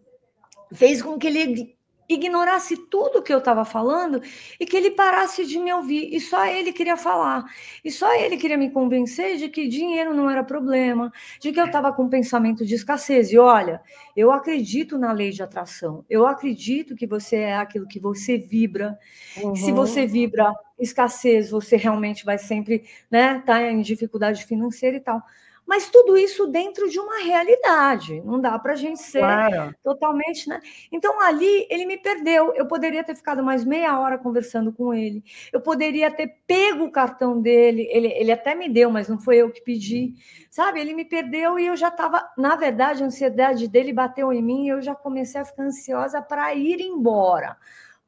fez 0.72 1.00
com 1.00 1.18
que 1.18 1.26
ele 1.26 1.76
ignorasse 2.14 2.76
tudo 2.76 3.22
que 3.22 3.32
eu 3.32 3.38
estava 3.38 3.64
falando 3.64 4.20
e 4.58 4.66
que 4.66 4.76
ele 4.76 4.90
parasse 4.90 5.46
de 5.46 5.58
me 5.58 5.72
ouvir. 5.72 6.14
E 6.14 6.20
só 6.20 6.44
ele 6.46 6.72
queria 6.72 6.96
falar. 6.96 7.44
E 7.84 7.90
só 7.90 8.12
ele 8.14 8.36
queria 8.36 8.58
me 8.58 8.70
convencer 8.70 9.36
de 9.36 9.48
que 9.48 9.68
dinheiro 9.68 10.12
não 10.12 10.28
era 10.28 10.42
problema, 10.42 11.12
de 11.40 11.52
que 11.52 11.60
eu 11.60 11.66
estava 11.66 11.92
com 11.92 12.04
um 12.04 12.08
pensamento 12.08 12.66
de 12.66 12.74
escassez. 12.74 13.32
E 13.32 13.38
olha, 13.38 13.80
eu 14.16 14.32
acredito 14.32 14.98
na 14.98 15.12
lei 15.12 15.30
de 15.30 15.42
atração. 15.42 16.04
Eu 16.10 16.26
acredito 16.26 16.96
que 16.96 17.06
você 17.06 17.36
é 17.36 17.56
aquilo 17.56 17.86
que 17.86 18.00
você 18.00 18.36
vibra. 18.36 18.98
Uhum. 19.42 19.54
Se 19.54 19.70
você 19.72 20.06
vibra 20.06 20.52
escassez, 20.78 21.50
você 21.50 21.76
realmente 21.76 22.24
vai 22.24 22.38
sempre 22.38 22.76
estar 22.76 23.08
né, 23.10 23.42
tá 23.44 23.62
em 23.62 23.80
dificuldade 23.82 24.44
financeira 24.44 24.96
e 24.96 25.00
tal 25.00 25.22
mas 25.70 25.88
tudo 25.88 26.18
isso 26.18 26.48
dentro 26.48 26.90
de 26.90 26.98
uma 26.98 27.22
realidade. 27.22 28.20
Não 28.22 28.40
dá 28.40 28.58
para 28.58 28.72
a 28.72 28.76
gente 28.76 28.98
ser 28.98 29.20
claro. 29.20 29.72
totalmente, 29.84 30.48
né? 30.48 30.60
Então 30.90 31.20
ali 31.20 31.64
ele 31.70 31.86
me 31.86 31.96
perdeu. 31.96 32.52
Eu 32.56 32.66
poderia 32.66 33.04
ter 33.04 33.14
ficado 33.14 33.40
mais 33.40 33.64
meia 33.64 33.96
hora 34.00 34.18
conversando 34.18 34.72
com 34.72 34.92
ele. 34.92 35.22
Eu 35.52 35.60
poderia 35.60 36.10
ter 36.10 36.26
pego 36.44 36.86
o 36.86 36.90
cartão 36.90 37.40
dele. 37.40 37.86
Ele, 37.88 38.08
ele 38.08 38.32
até 38.32 38.52
me 38.52 38.68
deu, 38.68 38.90
mas 38.90 39.08
não 39.08 39.16
foi 39.16 39.36
eu 39.36 39.52
que 39.52 39.60
pedi. 39.60 40.14
Sabe? 40.50 40.80
Ele 40.80 40.92
me 40.92 41.04
perdeu 41.04 41.56
e 41.56 41.68
eu 41.68 41.76
já 41.76 41.86
estava. 41.86 42.28
Na 42.36 42.56
verdade, 42.56 43.04
a 43.04 43.06
ansiedade 43.06 43.68
dele 43.68 43.92
bateu 43.92 44.32
em 44.32 44.42
mim 44.42 44.64
e 44.64 44.70
eu 44.70 44.82
já 44.82 44.96
comecei 44.96 45.40
a 45.40 45.44
ficar 45.44 45.62
ansiosa 45.62 46.20
para 46.20 46.52
ir 46.52 46.80
embora, 46.80 47.56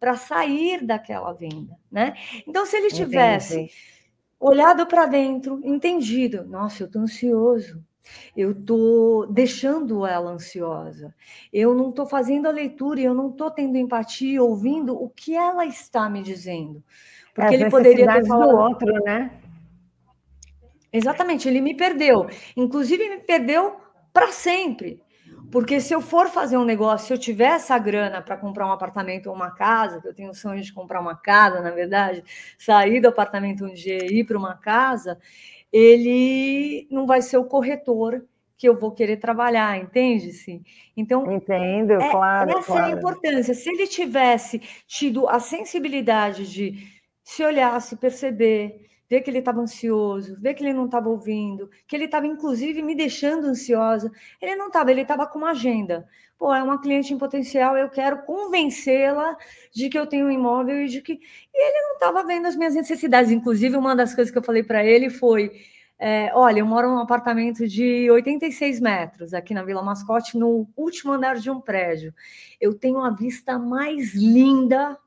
para 0.00 0.16
sair 0.16 0.84
daquela 0.84 1.32
venda, 1.32 1.76
né? 1.88 2.14
Então, 2.44 2.66
se 2.66 2.76
ele 2.76 2.88
tivesse. 2.88 3.54
Entendi 3.54 4.01
olhado 4.42 4.86
para 4.86 5.06
dentro, 5.06 5.60
entendido. 5.62 6.44
Nossa, 6.44 6.82
eu 6.82 6.86
estou 6.86 7.02
ansioso. 7.02 7.82
Eu 8.36 8.50
estou 8.50 9.26
deixando 9.26 10.04
ela 10.04 10.32
ansiosa. 10.32 11.14
Eu 11.52 11.74
não 11.74 11.90
estou 11.90 12.04
fazendo 12.04 12.46
a 12.46 12.50
leitura, 12.50 13.00
eu 13.00 13.14
não 13.14 13.30
estou 13.30 13.50
tendo 13.50 13.78
empatia, 13.78 14.42
ouvindo 14.42 15.00
o 15.00 15.08
que 15.08 15.36
ela 15.36 15.64
está 15.64 16.10
me 16.10 16.22
dizendo. 16.22 16.82
Porque 17.32 17.54
ele 17.54 17.70
poderia 17.70 18.06
ter 18.06 18.26
falado... 18.26 18.50
do 18.50 18.56
outro, 18.56 18.92
né? 19.04 19.30
Exatamente, 20.92 21.48
ele 21.48 21.60
me 21.60 21.74
perdeu. 21.74 22.26
Inclusive, 22.56 23.08
me 23.08 23.18
perdeu 23.18 23.76
para 24.12 24.30
sempre. 24.30 25.01
Porque 25.52 25.82
se 25.82 25.94
eu 25.94 26.00
for 26.00 26.30
fazer 26.30 26.56
um 26.56 26.64
negócio, 26.64 27.06
se 27.08 27.12
eu 27.12 27.18
tiver 27.18 27.56
essa 27.56 27.78
grana 27.78 28.22
para 28.22 28.38
comprar 28.38 28.66
um 28.66 28.72
apartamento 28.72 29.26
ou 29.26 29.34
uma 29.34 29.50
casa, 29.50 30.00
que 30.00 30.08
eu 30.08 30.14
tenho 30.14 30.30
o 30.30 30.34
sonho 30.34 30.62
de 30.62 30.72
comprar 30.72 30.98
uma 30.98 31.14
casa, 31.14 31.60
na 31.60 31.70
verdade, 31.70 32.24
sair 32.56 33.02
do 33.02 33.08
apartamento 33.08 33.66
um 33.66 33.74
dia 33.74 33.98
e 34.02 34.20
ir 34.20 34.24
para 34.24 34.38
uma 34.38 34.54
casa, 34.56 35.18
ele 35.70 36.88
não 36.90 37.06
vai 37.06 37.20
ser 37.20 37.36
o 37.36 37.44
corretor 37.44 38.24
que 38.56 38.66
eu 38.66 38.78
vou 38.78 38.92
querer 38.92 39.18
trabalhar, 39.18 39.76
entende-se? 39.76 40.62
Então, 40.96 41.30
entendo, 41.30 42.00
é, 42.00 42.10
claro. 42.10 42.50
Essa 42.58 42.72
claro. 42.72 42.86
é 42.86 42.94
a 42.94 42.96
importância. 42.96 43.52
Se 43.52 43.68
ele 43.68 43.86
tivesse 43.86 44.58
tido 44.86 45.28
a 45.28 45.38
sensibilidade 45.38 46.50
de 46.50 46.88
se 47.22 47.44
olhar, 47.44 47.78
se 47.82 47.94
perceber, 47.96 48.88
ver 49.12 49.20
que 49.20 49.28
ele 49.28 49.40
estava 49.40 49.60
ansioso, 49.60 50.38
ver 50.40 50.54
que 50.54 50.64
ele 50.64 50.72
não 50.72 50.86
estava 50.86 51.10
ouvindo, 51.10 51.68
que 51.86 51.94
ele 51.94 52.06
estava, 52.06 52.26
inclusive, 52.26 52.82
me 52.82 52.94
deixando 52.94 53.46
ansiosa. 53.46 54.10
Ele 54.40 54.56
não 54.56 54.68
estava, 54.68 54.90
ele 54.90 55.02
estava 55.02 55.26
com 55.26 55.38
uma 55.38 55.50
agenda. 55.50 56.08
Pô, 56.38 56.54
é 56.54 56.62
uma 56.62 56.80
cliente 56.80 57.12
em 57.12 57.18
potencial, 57.18 57.76
eu 57.76 57.90
quero 57.90 58.22
convencê-la 58.22 59.36
de 59.74 59.90
que 59.90 59.98
eu 59.98 60.06
tenho 60.06 60.28
um 60.28 60.30
imóvel 60.30 60.84
e 60.84 60.88
de 60.88 61.02
que. 61.02 61.12
E 61.12 61.68
ele 61.68 61.88
não 61.88 61.92
estava 61.92 62.24
vendo 62.24 62.46
as 62.46 62.56
minhas 62.56 62.74
necessidades. 62.74 63.30
Inclusive, 63.30 63.76
uma 63.76 63.94
das 63.94 64.14
coisas 64.14 64.32
que 64.32 64.38
eu 64.38 64.42
falei 64.42 64.62
para 64.62 64.82
ele 64.82 65.10
foi. 65.10 65.52
É, 65.98 66.32
olha, 66.34 66.60
eu 66.60 66.66
moro 66.66 66.88
num 66.88 66.98
apartamento 66.98 67.68
de 67.68 68.10
86 68.10 68.80
metros 68.80 69.34
aqui 69.34 69.52
na 69.52 69.62
Vila 69.62 69.82
Mascote, 69.82 70.38
no 70.38 70.66
último 70.74 71.12
andar 71.12 71.36
de 71.36 71.50
um 71.50 71.60
prédio. 71.60 72.14
Eu 72.58 72.72
tenho 72.74 72.98
a 73.04 73.10
vista 73.10 73.58
mais 73.58 74.14
linda 74.14 74.98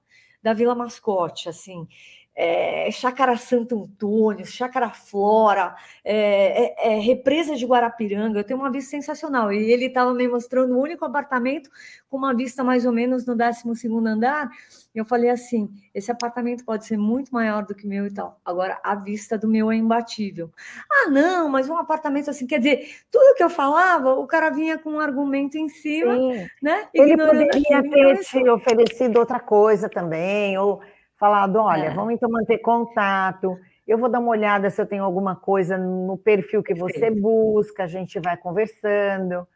da 0.43 0.53
Vila 0.53 0.75
Mascote, 0.75 1.49
assim 1.49 1.87
é, 2.35 2.89
Chácara 2.91 3.37
Santo 3.37 3.83
Antônio, 3.83 4.45
Chácara 4.45 4.89
Flora, 4.89 5.73
é, 6.03 6.65
é, 6.85 6.93
é, 6.93 6.99
Represa 6.99 7.55
de 7.55 7.65
Guarapiranga. 7.65 8.39
Eu 8.39 8.43
tenho 8.43 8.59
uma 8.59 8.69
vista 8.69 8.91
sensacional. 8.91 9.53
E 9.53 9.71
ele 9.71 9.85
estava 9.85 10.13
me 10.13 10.27
mostrando 10.27 10.75
o 10.75 10.79
único 10.79 11.05
apartamento 11.05 11.69
com 12.09 12.17
uma 12.17 12.33
vista 12.33 12.63
mais 12.63 12.85
ou 12.85 12.91
menos 12.91 13.25
no 13.25 13.35
12 13.35 13.63
andar. 14.05 14.49
E 14.93 14.97
eu 14.97 15.05
falei 15.05 15.29
assim: 15.29 15.69
esse 15.93 16.11
apartamento 16.11 16.65
pode 16.65 16.85
ser 16.85 16.97
muito 16.97 17.33
maior 17.33 17.65
do 17.65 17.73
que 17.73 17.85
o 17.85 17.89
meu 17.89 18.05
e 18.05 18.13
tal. 18.13 18.39
Agora, 18.43 18.79
a 18.83 18.95
vista 18.95 19.37
do 19.37 19.47
meu 19.47 19.71
é 19.71 19.75
imbatível. 19.75 20.51
Ah, 20.91 21.09
não, 21.09 21.47
mas 21.47 21.69
um 21.69 21.77
apartamento 21.77 22.29
assim, 22.29 22.45
quer 22.45 22.59
dizer, 22.59 22.89
tudo 23.09 23.35
que 23.35 23.43
eu 23.43 23.49
falava, 23.49 24.13
o 24.13 24.27
cara 24.27 24.49
vinha 24.49 24.77
com 24.77 24.91
um 24.91 24.99
argumento 24.99 25.57
em 25.57 25.69
cima, 25.69 26.15
Sim. 26.15 26.47
né? 26.61 26.87
Ele 26.93 27.15
poderia 27.15 27.81
ter 27.81 28.19
te 28.19 28.49
oferecido 28.49 29.19
outra 29.19 29.39
coisa 29.39 29.89
também, 29.89 30.57
ou 30.57 30.81
falado: 31.17 31.57
olha, 31.57 31.85
é. 31.85 31.93
vamos 31.93 32.13
então 32.13 32.29
manter 32.29 32.59
contato. 32.59 33.57
Eu 33.87 33.97
vou 33.97 34.09
dar 34.09 34.19
uma 34.19 34.31
olhada 34.31 34.69
se 34.69 34.81
eu 34.81 34.85
tenho 34.85 35.03
alguma 35.03 35.35
coisa 35.35 35.77
no 35.77 36.17
perfil 36.17 36.63
que 36.63 36.73
você 36.73 37.11
busca, 37.11 37.83
a 37.83 37.87
gente 37.87 38.19
vai 38.19 38.35
conversando. 38.35 39.47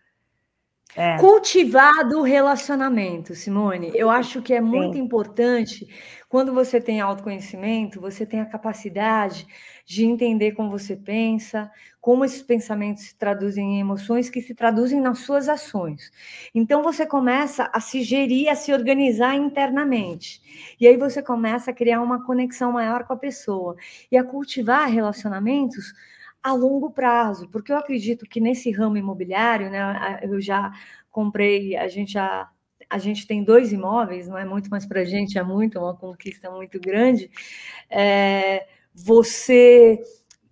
É. 0.96 1.18
Cultivado 1.18 2.20
o 2.20 2.24
relacionamento, 2.24 3.36
Simone. 3.36 3.92
Eu 3.94 4.10
acho 4.10 4.42
que 4.42 4.54
é 4.54 4.62
muito 4.62 4.96
Sim. 4.96 5.04
importante 5.04 5.88
quando 6.30 6.54
você 6.54 6.80
tem 6.80 7.02
autoconhecimento, 7.02 8.00
você 8.00 8.24
tem 8.26 8.40
a 8.40 8.46
capacidade 8.46 9.48
de 9.84 10.06
entender 10.06 10.52
como 10.52 10.70
você 10.70 10.96
pensa, 10.96 11.72
como 12.00 12.24
esses 12.24 12.44
pensamentos 12.44 13.04
se 13.04 13.18
traduzem 13.18 13.78
em 13.78 13.80
emoções 13.80 14.30
que 14.30 14.40
se 14.40 14.54
traduzem 14.54 15.02
nas 15.02 15.20
suas 15.20 15.50
ações. 15.50 16.12
Então 16.54 16.84
você 16.84 17.06
começa 17.06 17.70
a 17.74 17.80
se 17.80 18.04
gerir, 18.04 18.48
a 18.48 18.56
se 18.56 18.72
organizar 18.72 19.36
internamente. 19.36 20.40
E 20.80 20.88
aí 20.88 20.96
você 20.96 21.22
começa 21.24 21.72
a 21.72 21.74
criar 21.74 22.02
uma 22.02 22.24
conexão 22.24 22.72
maior 22.72 23.06
com 23.06 23.14
a 23.14 23.18
pessoa 23.18 23.76
e 24.12 24.16
a 24.18 24.24
cultivar 24.24 24.88
relacionamentos 24.88 25.94
a 26.44 26.54
longo 26.54 26.92
prazo, 26.92 27.50
porque 27.50 27.72
eu 27.72 27.78
acredito 27.78 28.26
que 28.26 28.40
nesse 28.40 28.72
ramo 28.72 28.98
imobiliário, 28.98 29.70
né, 29.70 30.20
eu 30.24 30.40
já 30.40 30.72
comprei, 31.12 31.76
a 31.76 31.88
gente 31.88 32.14
já 32.14 32.50
a 32.90 32.98
gente 32.98 33.28
tem 33.28 33.44
dois 33.44 33.72
imóveis, 33.72 34.28
não 34.28 34.38
é 34.38 34.46
muito, 34.46 34.70
mas 34.70 34.86
para 34.86 35.02
a 35.02 35.06
gente 35.06 35.38
é 35.38 35.44
muito, 35.44 35.78
é 35.78 35.82
uma 35.82 35.96
conquista 35.96 36.50
muito 36.50 36.80
grande. 36.80 37.30
É, 37.90 38.66
você 38.94 40.02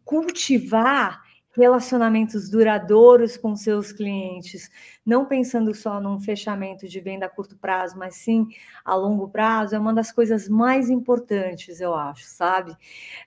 cultivar 0.05 1.21
relacionamentos 1.57 2.49
duradouros 2.49 3.35
com 3.35 3.55
seus 3.55 3.91
clientes, 3.91 4.69
não 5.03 5.25
pensando 5.25 5.73
só 5.73 5.99
num 5.99 6.19
fechamento 6.19 6.87
de 6.87 6.99
venda 6.99 7.25
a 7.25 7.29
curto 7.29 7.57
prazo, 7.57 7.97
mas 7.97 8.15
sim 8.15 8.47
a 8.85 8.95
longo 8.95 9.27
prazo, 9.27 9.75
é 9.75 9.79
uma 9.79 9.93
das 9.93 10.11
coisas 10.11 10.47
mais 10.47 10.89
importantes, 10.89 11.81
eu 11.81 11.95
acho, 11.95 12.25
sabe? 12.25 12.75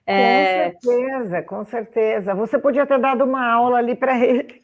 É... 0.05 0.71
Com 0.71 0.79
certeza, 0.81 1.41
com 1.41 1.65
certeza. 1.65 2.33
Você 2.33 2.57
podia 2.57 2.85
ter 2.85 2.99
dado 2.99 3.25
uma 3.25 3.45
aula 3.45 3.77
ali 3.77 3.95
para 3.95 4.17
ele, 4.25 4.60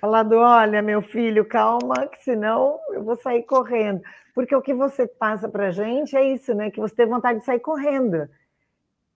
falado: 0.00 0.36
olha, 0.36 0.80
meu 0.80 1.02
filho, 1.02 1.44
calma, 1.44 2.06
que 2.06 2.22
senão 2.24 2.78
eu 2.92 3.04
vou 3.04 3.16
sair 3.16 3.42
correndo. 3.42 4.00
Porque 4.34 4.54
o 4.54 4.62
que 4.62 4.72
você 4.72 5.06
passa 5.06 5.48
para 5.48 5.70
gente 5.70 6.16
é 6.16 6.24
isso, 6.32 6.54
né? 6.54 6.70
Que 6.70 6.80
você 6.80 6.94
tem 6.94 7.06
vontade 7.06 7.40
de 7.40 7.44
sair 7.44 7.60
correndo. 7.60 8.28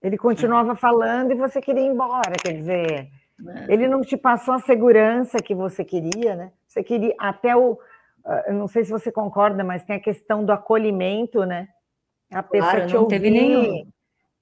Ele 0.01 0.17
continuava 0.17 0.75
falando 0.75 1.31
e 1.31 1.35
você 1.35 1.59
queria 1.59 1.81
ir 1.81 1.87
embora, 1.87 2.33
quer 2.41 2.53
dizer. 2.53 3.09
É. 3.47 3.73
Ele 3.73 3.87
não 3.87 4.01
te 4.01 4.15
passou 4.15 4.53
a 4.53 4.59
segurança 4.59 5.37
que 5.39 5.55
você 5.55 5.83
queria, 5.83 6.35
né? 6.35 6.51
Você 6.67 6.83
queria 6.83 7.15
até 7.17 7.55
o. 7.55 7.79
Ah, 8.23 8.43
eu 8.47 8.53
não 8.53 8.67
sei 8.67 8.83
se 8.83 8.91
você 8.91 9.11
concorda, 9.11 9.63
mas 9.63 9.83
tem 9.83 9.95
a 9.95 9.99
questão 9.99 10.45
do 10.45 10.51
acolhimento, 10.51 11.43
né? 11.45 11.67
A 12.31 12.43
pessoa 12.43 12.71
claro, 12.71 12.87
te 12.87 12.97
ouvir, 12.97 13.19
nenhum. 13.31 13.87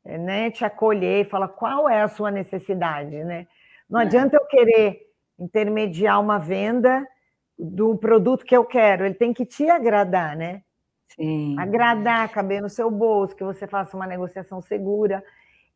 né? 0.03 0.51
Te 0.51 0.65
acolher 0.65 1.21
e 1.21 1.29
falar 1.29 1.47
qual 1.49 1.89
é 1.89 2.01
a 2.01 2.07
sua 2.07 2.31
necessidade, 2.31 3.23
né? 3.23 3.47
Não 3.89 3.99
é. 3.99 4.03
adianta 4.03 4.35
eu 4.35 4.45
querer 4.47 5.12
intermediar 5.39 6.19
uma 6.19 6.37
venda 6.37 7.05
do 7.57 7.95
produto 7.97 8.45
que 8.45 8.55
eu 8.55 8.65
quero, 8.65 9.05
ele 9.05 9.13
tem 9.13 9.33
que 9.33 9.45
te 9.45 9.69
agradar, 9.69 10.35
né? 10.35 10.61
Sim. 11.15 11.55
Agradar, 11.59 12.29
caber 12.29 12.61
no 12.61 12.69
seu 12.69 12.89
bolso, 12.89 13.35
que 13.35 13.43
você 13.43 13.67
faça 13.67 13.95
uma 13.95 14.07
negociação 14.07 14.61
segura. 14.61 15.23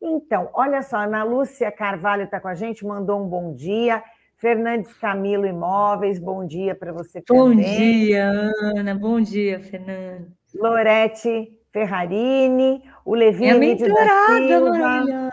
Então, 0.00 0.50
olha 0.52 0.82
só, 0.82 0.98
Ana 0.98 1.22
Lúcia 1.24 1.70
Carvalho 1.70 2.24
está 2.24 2.40
com 2.40 2.48
a 2.48 2.54
gente, 2.54 2.86
mandou 2.86 3.20
um 3.20 3.28
bom 3.28 3.54
dia. 3.54 4.02
Fernandes 4.36 4.92
Camilo 4.94 5.46
Imóveis, 5.46 6.18
bom 6.20 6.46
dia 6.46 6.72
para 6.72 6.92
você 6.92 7.22
bom 7.28 7.50
também. 7.50 7.56
Bom 7.56 7.62
dia, 7.62 8.52
Ana. 8.76 8.94
Bom 8.94 9.20
dia, 9.20 9.58
Fernando. 9.58 10.28
Lorete 10.54 11.58
Ferrarini, 11.72 12.82
o 13.04 13.14
Levi 13.14 13.46
é 13.46 13.50
Emílio 13.50 13.92
da 13.92 14.06
Silva. 14.36 15.30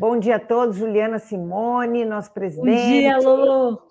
Bom 0.00 0.18
dia 0.18 0.36
a 0.36 0.40
todos, 0.40 0.76
Juliana 0.76 1.18
Simone, 1.18 2.06
nosso 2.06 2.32
presidente. 2.32 2.70
Bom 2.70 2.88
dia, 2.88 3.18
Lô. 3.18 3.82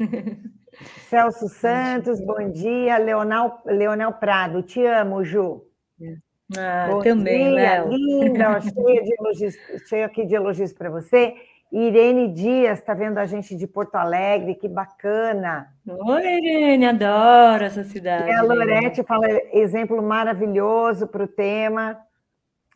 Celso 1.08 1.48
Santos, 1.48 2.20
bom 2.20 2.50
dia. 2.50 2.98
Leonel, 2.98 3.52
Leonel 3.64 4.12
Prado, 4.14 4.64
te 4.64 4.84
amo, 4.84 5.22
Ju. 5.22 5.64
É. 6.02 6.16
Ah, 6.58 6.88
Bom 6.90 7.02
também, 7.02 7.50
dia, 7.50 7.84
Léo. 7.84 7.88
linda, 7.88 8.60
cheia, 8.60 9.02
de 9.04 9.14
elogios, 9.20 9.54
cheia 9.88 10.06
aqui 10.06 10.26
de 10.26 10.34
elogios 10.34 10.72
para 10.72 10.90
você. 10.90 11.32
Irene 11.70 12.32
Dias 12.32 12.80
está 12.80 12.92
vendo 12.92 13.18
a 13.18 13.26
gente 13.26 13.54
de 13.54 13.66
Porto 13.68 13.94
Alegre, 13.94 14.56
que 14.56 14.66
bacana. 14.66 15.68
Oi, 15.86 16.26
Irene, 16.26 16.84
adoro 16.84 17.62
essa 17.62 17.84
cidade. 17.84 18.28
E 18.28 18.32
a 18.32 18.42
Lorete 18.42 19.04
fala 19.04 19.28
exemplo 19.52 20.02
maravilhoso 20.02 21.06
para 21.06 21.22
o 21.22 21.28
tema, 21.28 21.96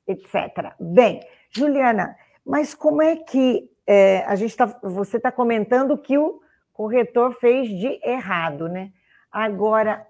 etc. 0.07 0.75
Bem, 0.79 1.19
Juliana, 1.51 2.15
mas 2.45 2.75
como 2.75 3.03
é 3.03 3.17
que 3.17 3.71
é, 3.87 4.25
a 4.27 4.35
gente 4.35 4.57
tá, 4.57 4.67
você 4.83 5.17
está 5.17 5.31
comentando 5.31 5.99
que 5.99 6.17
o 6.19 6.41
corretor 6.73 7.33
fez 7.35 7.69
de 7.69 8.01
errado, 8.05 8.69
né? 8.69 8.93
Agora, 9.31 10.07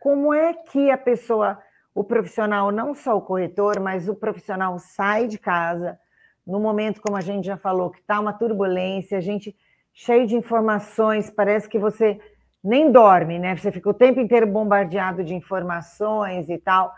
como 0.00 0.32
é 0.32 0.52
que 0.54 0.90
a 0.90 0.98
pessoa 0.98 1.58
o 1.94 2.04
profissional, 2.04 2.70
não 2.70 2.94
só 2.94 3.16
o 3.16 3.22
corretor, 3.22 3.80
mas 3.80 4.08
o 4.08 4.14
profissional 4.14 4.78
sai 4.78 5.26
de 5.26 5.36
casa, 5.36 5.98
no 6.46 6.60
momento, 6.60 7.00
como 7.00 7.16
a 7.16 7.20
gente 7.20 7.44
já 7.44 7.56
falou, 7.56 7.90
que 7.90 7.98
está 7.98 8.20
uma 8.20 8.32
turbulência, 8.32 9.18
a 9.18 9.20
gente 9.20 9.54
cheio 9.92 10.24
de 10.24 10.36
informações, 10.36 11.28
parece 11.28 11.68
que 11.68 11.78
você 11.78 12.20
nem 12.62 12.92
dorme, 12.92 13.38
né? 13.40 13.56
Você 13.56 13.72
fica 13.72 13.90
o 13.90 13.94
tempo 13.94 14.20
inteiro 14.20 14.46
bombardeado 14.46 15.24
de 15.24 15.34
informações 15.34 16.48
e 16.48 16.56
tal. 16.56 16.94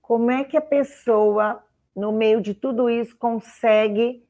Como 0.00 0.28
é 0.30 0.42
que 0.42 0.56
a 0.56 0.60
pessoa, 0.60 1.62
no 1.94 2.12
meio 2.12 2.40
de 2.40 2.54
tudo 2.54 2.88
isso, 2.88 3.16
consegue 3.16 4.24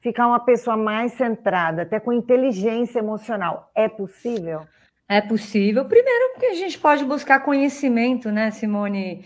ficar 0.00 0.26
uma 0.26 0.40
pessoa 0.40 0.76
mais 0.76 1.12
centrada, 1.12 1.82
até 1.82 2.00
com 2.00 2.12
inteligência 2.12 2.98
emocional? 2.98 3.70
É 3.74 3.88
possível? 3.88 4.66
É 5.08 5.20
possível. 5.20 5.84
Primeiro, 5.84 6.32
porque 6.32 6.46
a 6.46 6.54
gente 6.54 6.78
pode 6.78 7.04
buscar 7.04 7.40
conhecimento, 7.40 8.30
né, 8.30 8.50
Simone? 8.50 9.24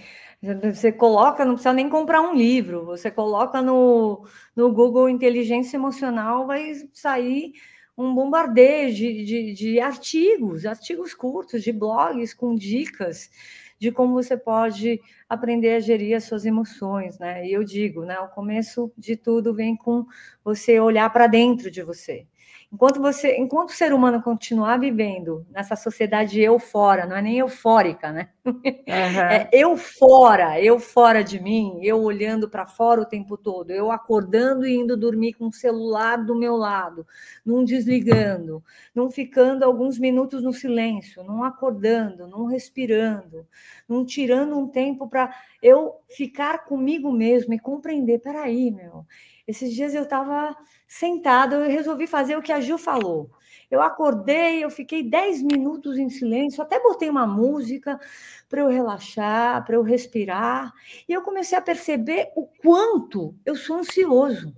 Você 0.72 0.92
coloca, 0.92 1.44
não 1.44 1.54
precisa 1.54 1.72
nem 1.72 1.88
comprar 1.88 2.20
um 2.20 2.34
livro, 2.34 2.84
você 2.84 3.10
coloca 3.10 3.62
no, 3.62 4.26
no 4.54 4.70
Google 4.70 5.08
Inteligência 5.08 5.76
Emocional, 5.76 6.46
vai 6.46 6.72
sair 6.92 7.54
um 7.96 8.14
bombardeio 8.14 8.92
de, 8.94 9.24
de, 9.24 9.54
de 9.54 9.80
artigos, 9.80 10.66
artigos 10.66 11.14
curtos, 11.14 11.62
de 11.62 11.72
blogs 11.72 12.34
com 12.34 12.54
dicas 12.54 13.30
de 13.78 13.92
como 13.92 14.14
você 14.14 14.36
pode 14.36 15.00
aprender 15.28 15.74
a 15.74 15.80
gerir 15.80 16.16
as 16.16 16.24
suas 16.24 16.44
emoções, 16.44 17.18
né? 17.18 17.46
E 17.46 17.52
eu 17.52 17.64
digo, 17.64 18.04
né, 18.04 18.18
o 18.20 18.28
começo 18.28 18.92
de 18.96 19.16
tudo 19.16 19.54
vem 19.54 19.76
com 19.76 20.04
você 20.44 20.78
olhar 20.80 21.10
para 21.12 21.26
dentro 21.26 21.70
de 21.70 21.82
você. 21.82 22.26
Enquanto 22.72 23.00
você, 23.00 23.36
enquanto 23.36 23.68
o 23.68 23.72
ser 23.72 23.92
humano 23.92 24.20
continuar 24.20 24.78
vivendo 24.78 25.46
nessa 25.50 25.76
sociedade 25.76 26.40
eu 26.40 26.58
fora, 26.58 27.06
não 27.06 27.16
é 27.16 27.22
nem 27.22 27.38
eufórica, 27.38 28.10
né? 28.10 28.28
Uhum. 28.44 29.20
É 29.30 29.48
eu 29.52 29.76
fora, 29.76 30.60
eu 30.60 30.78
fora 30.80 31.22
de 31.22 31.40
mim, 31.40 31.78
eu 31.82 32.02
olhando 32.02 32.48
para 32.48 32.66
fora 32.66 33.00
o 33.00 33.06
tempo 33.06 33.36
todo, 33.36 33.70
eu 33.70 33.90
acordando 33.90 34.66
e 34.66 34.74
indo 34.74 34.96
dormir 34.96 35.34
com 35.34 35.46
o 35.46 35.52
celular 35.52 36.16
do 36.16 36.34
meu 36.34 36.56
lado, 36.56 37.06
não 37.44 37.64
desligando, 37.64 38.62
não 38.92 39.10
ficando 39.10 39.64
alguns 39.64 39.98
minutos 39.98 40.42
no 40.42 40.52
silêncio, 40.52 41.22
não 41.22 41.44
acordando, 41.44 42.26
não 42.26 42.46
respirando, 42.46 43.46
não 43.88 44.04
tirando 44.04 44.58
um 44.58 44.66
tempo 44.66 45.08
para 45.16 45.34
eu 45.62 45.94
ficar 46.10 46.66
comigo 46.66 47.10
mesmo 47.10 47.54
e 47.54 47.58
compreender, 47.58 48.18
peraí, 48.18 48.70
meu, 48.70 49.06
esses 49.48 49.72
dias 49.72 49.94
eu 49.94 50.02
estava 50.02 50.54
sentada, 50.86 51.56
eu 51.56 51.70
resolvi 51.70 52.06
fazer 52.06 52.36
o 52.36 52.42
que 52.42 52.52
a 52.52 52.60
Gil 52.60 52.76
falou. 52.76 53.30
Eu 53.70 53.80
acordei, 53.80 54.62
eu 54.62 54.68
fiquei 54.68 55.02
10 55.02 55.42
minutos 55.42 55.96
em 55.96 56.10
silêncio, 56.10 56.62
até 56.62 56.78
botei 56.78 57.08
uma 57.08 57.26
música 57.26 57.98
para 58.46 58.60
eu 58.60 58.68
relaxar, 58.68 59.64
para 59.64 59.76
eu 59.76 59.82
respirar, 59.82 60.70
e 61.08 61.14
eu 61.14 61.22
comecei 61.22 61.56
a 61.56 61.62
perceber 61.62 62.30
o 62.36 62.46
quanto 62.46 63.34
eu 63.46 63.56
sou 63.56 63.76
ansioso. 63.76 64.54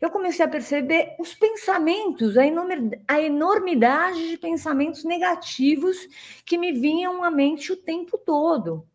Eu 0.00 0.10
comecei 0.10 0.44
a 0.44 0.48
perceber 0.48 1.14
os 1.20 1.34
pensamentos, 1.36 2.36
a 2.36 3.20
enormidade 3.20 4.28
de 4.28 4.38
pensamentos 4.38 5.04
negativos 5.04 5.96
que 6.44 6.58
me 6.58 6.72
vinham 6.72 7.22
à 7.22 7.30
mente 7.30 7.72
o 7.72 7.76
tempo 7.76 8.18
todo. 8.18 8.88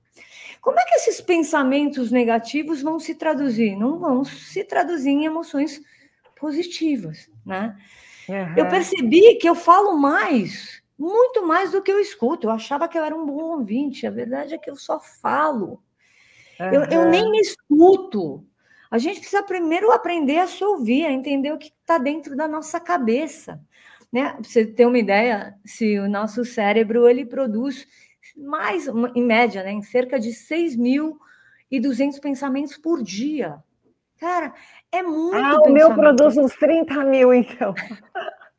Como 0.61 0.79
é 0.79 0.83
que 0.85 0.95
esses 0.95 1.21
pensamentos 1.21 2.11
negativos 2.11 2.81
vão 2.81 2.99
se 2.99 3.15
traduzir? 3.15 3.75
Não 3.75 3.97
vão 3.97 4.23
se 4.23 4.63
traduzir 4.63 5.09
em 5.09 5.25
emoções 5.25 5.81
positivas, 6.39 7.29
né? 7.45 7.77
Uhum. 8.27 8.55
Eu 8.57 8.67
percebi 8.67 9.35
que 9.35 9.49
eu 9.49 9.55
falo 9.55 9.97
mais, 9.97 10.81
muito 10.97 11.45
mais 11.45 11.71
do 11.71 11.81
que 11.81 11.91
eu 11.91 11.99
escuto. 11.99 12.47
Eu 12.47 12.51
achava 12.51 12.87
que 12.87 12.97
eu 12.97 13.03
era 13.03 13.15
um 13.15 13.25
bom 13.25 13.57
ouvinte. 13.57 14.05
A 14.05 14.11
verdade 14.11 14.53
é 14.53 14.57
que 14.57 14.69
eu 14.69 14.75
só 14.75 14.99
falo. 14.99 15.81
Uhum. 16.59 16.73
Eu, 16.73 16.83
eu 16.85 17.05
nem 17.09 17.29
me 17.31 17.39
escuto. 17.39 18.45
A 18.91 18.97
gente 18.97 19.19
precisa 19.19 19.43
primeiro 19.43 19.91
aprender 19.91 20.39
a 20.39 20.47
se 20.47 20.63
ouvir, 20.63 21.05
a 21.05 21.11
entender 21.11 21.51
o 21.51 21.57
que 21.57 21.71
está 21.81 21.97
dentro 21.97 22.35
da 22.35 22.47
nossa 22.47 22.79
cabeça. 22.79 23.61
Né? 24.11 24.29
Pra 24.29 24.43
você 24.43 24.65
ter 24.65 24.85
uma 24.85 24.97
ideia, 24.97 25.55
se 25.63 25.99
o 25.99 26.09
nosso 26.09 26.43
cérebro 26.43 27.07
ele 27.07 27.25
produz 27.25 27.87
mais, 28.39 28.87
em 29.15 29.23
média, 29.23 29.63
né, 29.63 29.71
em 29.71 29.81
cerca 29.81 30.19
de 30.19 30.29
6.200 30.29 32.19
pensamentos 32.19 32.77
por 32.77 33.03
dia. 33.03 33.57
Cara, 34.19 34.53
é 34.91 35.01
muito. 35.01 35.37
Ah, 35.37 35.61
o 35.61 35.69
meu 35.71 35.93
produz 35.93 36.37
uns 36.37 36.53
30 36.55 37.03
mil, 37.05 37.33
então. 37.33 37.73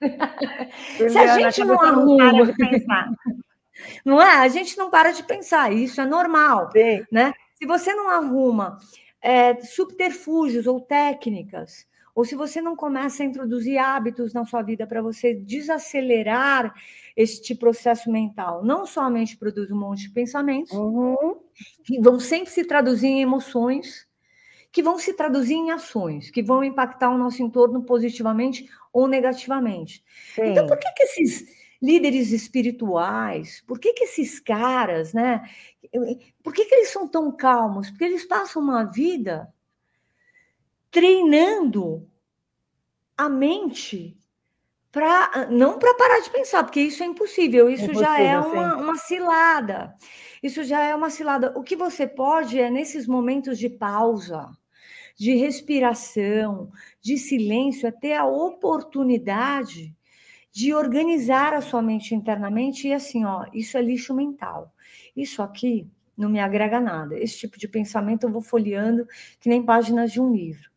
Se 1.11 1.19
a 1.19 1.39
gente 1.39 1.65
não 1.65 1.81
arruma. 1.81 2.33
Não 4.05 4.21
é? 4.21 4.37
A 4.37 4.49
gente 4.49 4.77
não 4.77 4.91
para 4.91 5.11
de 5.11 5.23
pensar, 5.23 5.73
isso 5.73 6.03
é 6.03 6.07
normal. 6.07 6.71
Sim. 6.71 7.03
Né? 7.11 7.33
Se 7.55 7.65
você 7.67 7.95
não 7.95 8.11
arruma 8.11 8.79
é, 9.23 9.59
subterfúgios 9.63 10.67
ou 10.67 10.81
técnicas, 10.81 11.87
ou 12.14 12.25
se 12.25 12.35
você 12.35 12.61
não 12.61 12.76
começa 12.76 13.23
a 13.23 13.26
introduzir 13.26 13.78
hábitos 13.78 14.32
na 14.32 14.45
sua 14.45 14.63
vida 14.63 14.87
para 14.87 15.02
você 15.02 15.35
desacelerar 15.35 16.75
este 17.17 17.54
processo 17.54 18.11
mental, 18.11 18.65
não 18.65 18.87
somente 18.87 19.37
produz 19.37 19.71
um 19.71 19.78
monte 19.78 20.02
de 20.02 20.11
pensamentos, 20.11 20.73
uhum. 20.73 21.41
que 21.85 22.00
vão 22.00 22.19
sempre 22.19 22.50
se 22.50 22.65
traduzir 22.65 23.08
em 23.08 23.23
emoções, 23.23 24.08
que 24.73 24.82
vão 24.82 24.99
se 24.99 25.13
traduzir 25.13 25.54
em 25.54 25.71
ações, 25.71 26.30
que 26.30 26.43
vão 26.43 26.63
impactar 26.63 27.11
o 27.11 27.19
nosso 27.19 27.43
entorno 27.43 27.82
positivamente 27.82 28.69
ou 28.93 29.06
negativamente. 29.08 30.04
Sim. 30.35 30.47
Então, 30.47 30.67
por 30.67 30.78
que, 30.78 30.91
que 30.93 31.02
esses 31.02 31.61
líderes 31.82 32.30
espirituais, 32.30 33.63
por 33.67 33.78
que, 33.78 33.93
que 33.93 34.04
esses 34.04 34.39
caras, 34.39 35.13
né? 35.13 35.43
Por 36.43 36.52
que, 36.52 36.67
que 36.67 36.75
eles 36.75 36.91
são 36.91 37.08
tão 37.08 37.35
calmos? 37.35 37.91
Porque 37.91 38.04
eles 38.04 38.25
passam 38.25 38.63
uma 38.63 38.85
vida 38.85 39.52
treinando 40.91 42.09
a 43.17 43.29
mente 43.29 44.17
para 44.91 45.47
não 45.50 45.79
para 45.79 45.95
parar 45.95 46.21
de 46.21 46.31
pensar, 46.31 46.65
porque 46.65 46.81
isso 46.81 47.03
é 47.03 47.07
impossível, 47.07 47.71
isso 47.71 47.85
impossível, 47.85 48.07
já 48.07 48.21
é 48.21 48.39
uma, 48.39 48.76
uma 48.76 48.97
cilada. 48.97 49.95
Isso 50.43 50.65
já 50.65 50.83
é 50.83 50.95
uma 50.95 51.11
cilada. 51.11 51.53
O 51.57 51.63
que 51.63 51.76
você 51.76 52.07
pode 52.07 52.59
é 52.59 52.71
nesses 52.71 53.07
momentos 53.07 53.59
de 53.59 53.69
pausa, 53.69 54.50
de 55.17 55.35
respiração, 55.35 56.73
de 57.00 57.19
silêncio, 57.19 57.87
é 57.87 57.93
ter 57.93 58.15
a 58.15 58.25
oportunidade 58.25 59.95
de 60.50 60.75
organizar 60.75 61.55
a 61.55 61.61
sua 61.61 61.81
mente 61.81 62.15
internamente 62.15 62.89
e 62.89 62.93
assim, 62.93 63.25
ó, 63.25 63.47
isso 63.53 63.79
é 63.79 63.83
lixo 63.83 64.15
mental. 64.15 64.75
Isso 65.15 65.43
aqui 65.43 65.87
não 66.17 66.29
me 66.29 66.41
agrega 66.41 66.81
nada. 66.81 67.19
Esse 67.19 67.39
tipo 67.39 67.59
de 67.59 67.69
pensamento 67.69 68.25
eu 68.25 68.33
vou 68.33 68.43
folheando 68.43 69.07
que 69.39 69.49
nem 69.49 69.63
páginas 69.63 70.11
de 70.11 70.21
um 70.21 70.33
livro. 70.33 70.71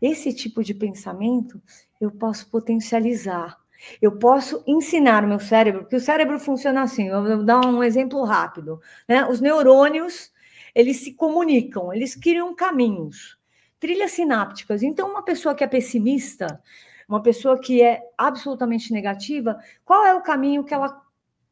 Esse 0.00 0.32
tipo 0.32 0.62
de 0.62 0.74
pensamento 0.74 1.60
eu 2.00 2.10
posso 2.10 2.48
potencializar. 2.48 3.56
Eu 4.02 4.18
posso 4.18 4.62
ensinar 4.66 5.24
o 5.24 5.28
meu 5.28 5.38
cérebro, 5.38 5.82
porque 5.82 5.96
o 5.96 6.00
cérebro 6.00 6.38
funciona 6.38 6.82
assim. 6.82 7.08
Eu 7.08 7.22
vou 7.22 7.44
dar 7.44 7.64
um 7.64 7.82
exemplo 7.82 8.22
rápido. 8.24 8.80
Né? 9.08 9.24
Os 9.26 9.40
neurônios, 9.40 10.32
eles 10.74 10.98
se 10.98 11.14
comunicam, 11.14 11.92
eles 11.92 12.14
criam 12.14 12.54
caminhos, 12.54 13.38
trilhas 13.78 14.12
sinápticas. 14.12 14.82
Então, 14.82 15.10
uma 15.10 15.22
pessoa 15.22 15.54
que 15.54 15.62
é 15.62 15.66
pessimista, 15.66 16.60
uma 17.08 17.22
pessoa 17.22 17.58
que 17.58 17.82
é 17.82 18.02
absolutamente 18.16 18.92
negativa, 18.92 19.58
qual 19.84 20.04
é 20.04 20.14
o 20.14 20.22
caminho 20.22 20.64
que 20.64 20.74
ela 20.74 21.00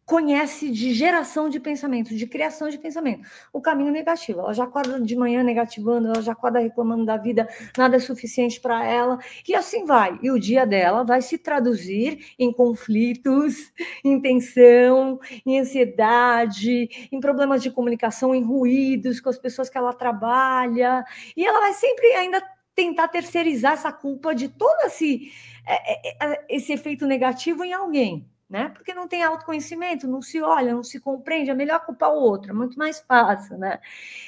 conhece 0.07 0.71
de 0.71 0.95
geração 0.95 1.49
de 1.49 1.59
pensamento, 1.59 2.15
de 2.15 2.27
criação 2.29 2.71
de 2.71 2.79
pensamento. 2.79 3.29
O 3.53 3.61
caminho 3.61 3.91
negativo. 3.91 4.39
Ela 4.39 4.55
já 4.55 4.63
acorda 4.63 5.01
de 5.01 5.17
manhã 5.17 5.43
negativando, 5.43 6.07
ela 6.07 6.23
já 6.23 6.31
acorda 6.31 6.61
reclamando 6.61 7.05
da 7.05 7.17
vida, 7.17 7.49
nada 7.77 7.97
é 7.97 7.99
suficiente 7.99 8.61
para 8.61 8.87
ela, 8.87 9.19
e 9.47 9.53
assim 9.55 9.85
vai. 9.85 10.17
E 10.23 10.31
o 10.31 10.39
dia 10.39 10.65
dela 10.65 11.03
vai 11.03 11.21
se 11.21 11.37
traduzir 11.37 12.35
em 12.39 12.53
conflitos, 12.53 13.73
em 14.05 14.21
tensão, 14.21 15.19
em 15.45 15.59
ansiedade, 15.59 16.89
em 17.11 17.19
problemas 17.19 17.61
de 17.61 17.71
comunicação, 17.73 18.33
em 18.33 18.45
ruídos 18.45 19.21
com 19.21 19.29
as 19.29 19.39
pessoas 19.39 19.69
que 19.69 19.77
ela 19.77 19.93
trabalha. 19.93 21.05
E 21.37 21.45
ela 21.45 21.59
vai 21.59 21.73
sempre 21.73 22.07
ainda 22.13 22.41
tentar 22.77 23.09
terceirizar 23.09 23.73
essa 23.73 23.91
culpa 23.91 24.35
de 24.35 24.49
todo 24.49 24.87
esse, 24.87 25.33
é, 25.67 26.11
é, 26.11 26.33
é, 26.33 26.47
esse 26.49 26.73
efeito 26.73 27.07
negativo 27.07 27.65
em 27.65 27.73
alguém 27.73 28.25
né? 28.49 28.69
Porque 28.71 28.95
não 28.95 29.09
tem 29.09 29.23
autoconhecimento, 29.23 30.07
não 30.07 30.23
se 30.23 30.41
olha, 30.41 30.75
não 30.75 30.83
se 30.83 31.01
compreende, 31.01 31.51
é 31.51 31.55
melhor 31.55 31.85
culpar 31.85 32.13
o 32.13 32.21
outro, 32.21 32.51
é 32.51 32.55
muito 32.55 32.79
mais 32.79 33.01
fácil, 33.01 33.59
né? 33.59 33.81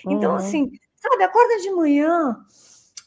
Então, 0.07 0.33
uhum. 0.33 0.37
assim, 0.37 0.71
sabe, 0.97 1.23
acorda 1.23 1.59
de 1.59 1.71
manhã, 1.71 2.45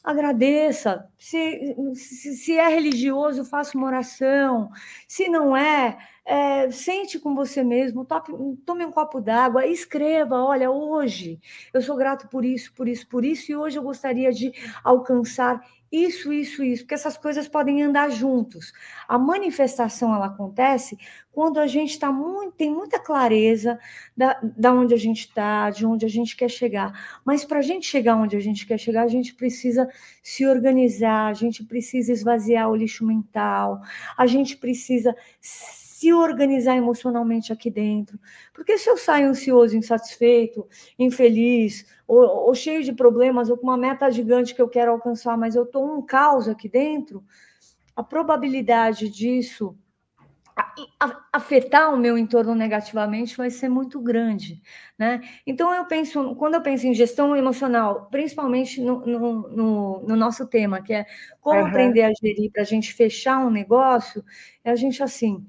agradeça. 0.02 1.08
Se, 1.18 1.76
se, 1.94 2.36
se, 2.36 2.58
é 2.58 2.68
religioso, 2.68 3.44
faça 3.44 3.76
uma 3.76 3.86
oração. 3.86 4.70
Se 5.06 5.28
não 5.28 5.56
é, 5.56 5.98
é 6.24 6.70
sente 6.70 7.18
com 7.18 7.34
você 7.34 7.62
mesmo, 7.62 8.04
tope, 8.04 8.32
tome 8.64 8.84
um 8.84 8.90
copo 8.90 9.20
d'água, 9.20 9.66
escreva: 9.66 10.42
olha, 10.42 10.70
hoje 10.70 11.38
eu 11.72 11.82
sou 11.82 11.96
grato 11.96 12.28
por 12.28 12.44
isso, 12.44 12.72
por 12.74 12.88
isso, 12.88 13.06
por 13.08 13.24
isso, 13.24 13.52
e 13.52 13.56
hoje 13.56 13.78
eu 13.78 13.82
gostaria 13.82 14.32
de 14.32 14.52
alcançar 14.82 15.60
isso, 15.92 16.32
isso, 16.32 16.64
isso, 16.64 16.84
porque 16.84 16.94
essas 16.94 17.18
coisas 17.18 17.46
podem 17.46 17.82
andar 17.82 18.10
juntos. 18.10 18.72
A 19.06 19.18
manifestação 19.18 20.14
ela 20.14 20.26
acontece 20.26 20.96
quando 21.30 21.60
a 21.60 21.66
gente 21.66 21.90
está 21.90 22.10
muito, 22.10 22.52
tem 22.52 22.70
muita 22.70 22.98
clareza 22.98 23.78
da, 24.16 24.40
da 24.42 24.72
onde 24.72 24.94
a 24.94 24.96
gente 24.96 25.26
está, 25.26 25.68
de 25.68 25.84
onde 25.84 26.06
a 26.06 26.08
gente 26.08 26.34
quer 26.34 26.48
chegar. 26.48 27.20
Mas 27.26 27.44
para 27.44 27.58
a 27.58 27.62
gente 27.62 27.86
chegar 27.86 28.16
onde 28.16 28.34
a 28.34 28.40
gente 28.40 28.66
quer 28.66 28.78
chegar, 28.78 29.02
a 29.02 29.08
gente 29.08 29.34
precisa 29.34 29.86
se 30.22 30.46
organizar, 30.46 31.26
a 31.26 31.34
gente 31.34 31.62
precisa 31.62 32.10
esvaziar 32.10 32.70
o 32.70 32.76
lixo 32.76 33.04
mental, 33.04 33.82
a 34.16 34.26
gente 34.26 34.56
precisa 34.56 35.14
se 36.02 36.12
organizar 36.12 36.76
emocionalmente 36.76 37.52
aqui 37.52 37.70
dentro. 37.70 38.18
Porque 38.52 38.76
se 38.76 38.90
eu 38.90 38.96
saio 38.96 39.28
ansioso, 39.28 39.76
insatisfeito, 39.76 40.66
infeliz, 40.98 41.86
ou, 42.08 42.48
ou 42.48 42.54
cheio 42.56 42.82
de 42.82 42.92
problemas, 42.92 43.48
ou 43.48 43.56
com 43.56 43.68
uma 43.68 43.76
meta 43.76 44.10
gigante 44.10 44.52
que 44.52 44.60
eu 44.60 44.68
quero 44.68 44.90
alcançar, 44.90 45.38
mas 45.38 45.54
eu 45.54 45.62
estou 45.62 45.96
um 45.96 46.02
caos 46.02 46.48
aqui 46.48 46.68
dentro, 46.68 47.24
a 47.94 48.02
probabilidade 48.02 49.08
disso 49.08 49.78
afetar 51.32 51.94
o 51.94 51.96
meu 51.96 52.18
entorno 52.18 52.54
negativamente 52.54 53.36
vai 53.36 53.48
ser 53.48 53.70
muito 53.70 53.98
grande, 54.00 54.60
né? 54.98 55.22
Então 55.46 55.72
eu 55.72 55.86
penso, 55.86 56.34
quando 56.34 56.54
eu 56.54 56.62
penso 56.62 56.86
em 56.86 56.92
gestão 56.92 57.34
emocional, 57.34 58.08
principalmente 58.10 58.80
no, 58.80 59.00
no, 59.06 59.48
no, 59.48 60.02
no 60.06 60.16
nosso 60.16 60.46
tema, 60.46 60.82
que 60.82 60.92
é 60.92 61.06
como 61.40 61.58
uhum. 61.58 61.66
aprender 61.66 62.02
a 62.02 62.12
gerir 62.12 62.50
para 62.52 62.62
a 62.62 62.66
gente 62.66 62.92
fechar 62.92 63.38
um 63.38 63.50
negócio, 63.50 64.22
é 64.62 64.70
a 64.70 64.76
gente 64.76 65.02
assim 65.02 65.46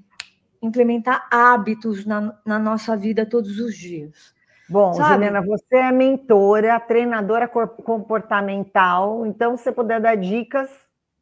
implementar 0.64 1.28
hábitos 1.30 2.04
na, 2.04 2.36
na 2.44 2.58
nossa 2.58 2.96
vida 2.96 3.26
todos 3.26 3.58
os 3.58 3.76
dias. 3.76 4.34
Bom, 4.68 4.94
Sabe? 4.94 5.26
Juliana, 5.26 5.42
você 5.42 5.76
é 5.76 5.92
mentora, 5.92 6.80
treinadora 6.80 7.46
comportamental, 7.46 9.26
então 9.26 9.56
se 9.56 9.64
você 9.64 9.72
puder 9.72 10.00
dar 10.00 10.16
dicas, 10.16 10.70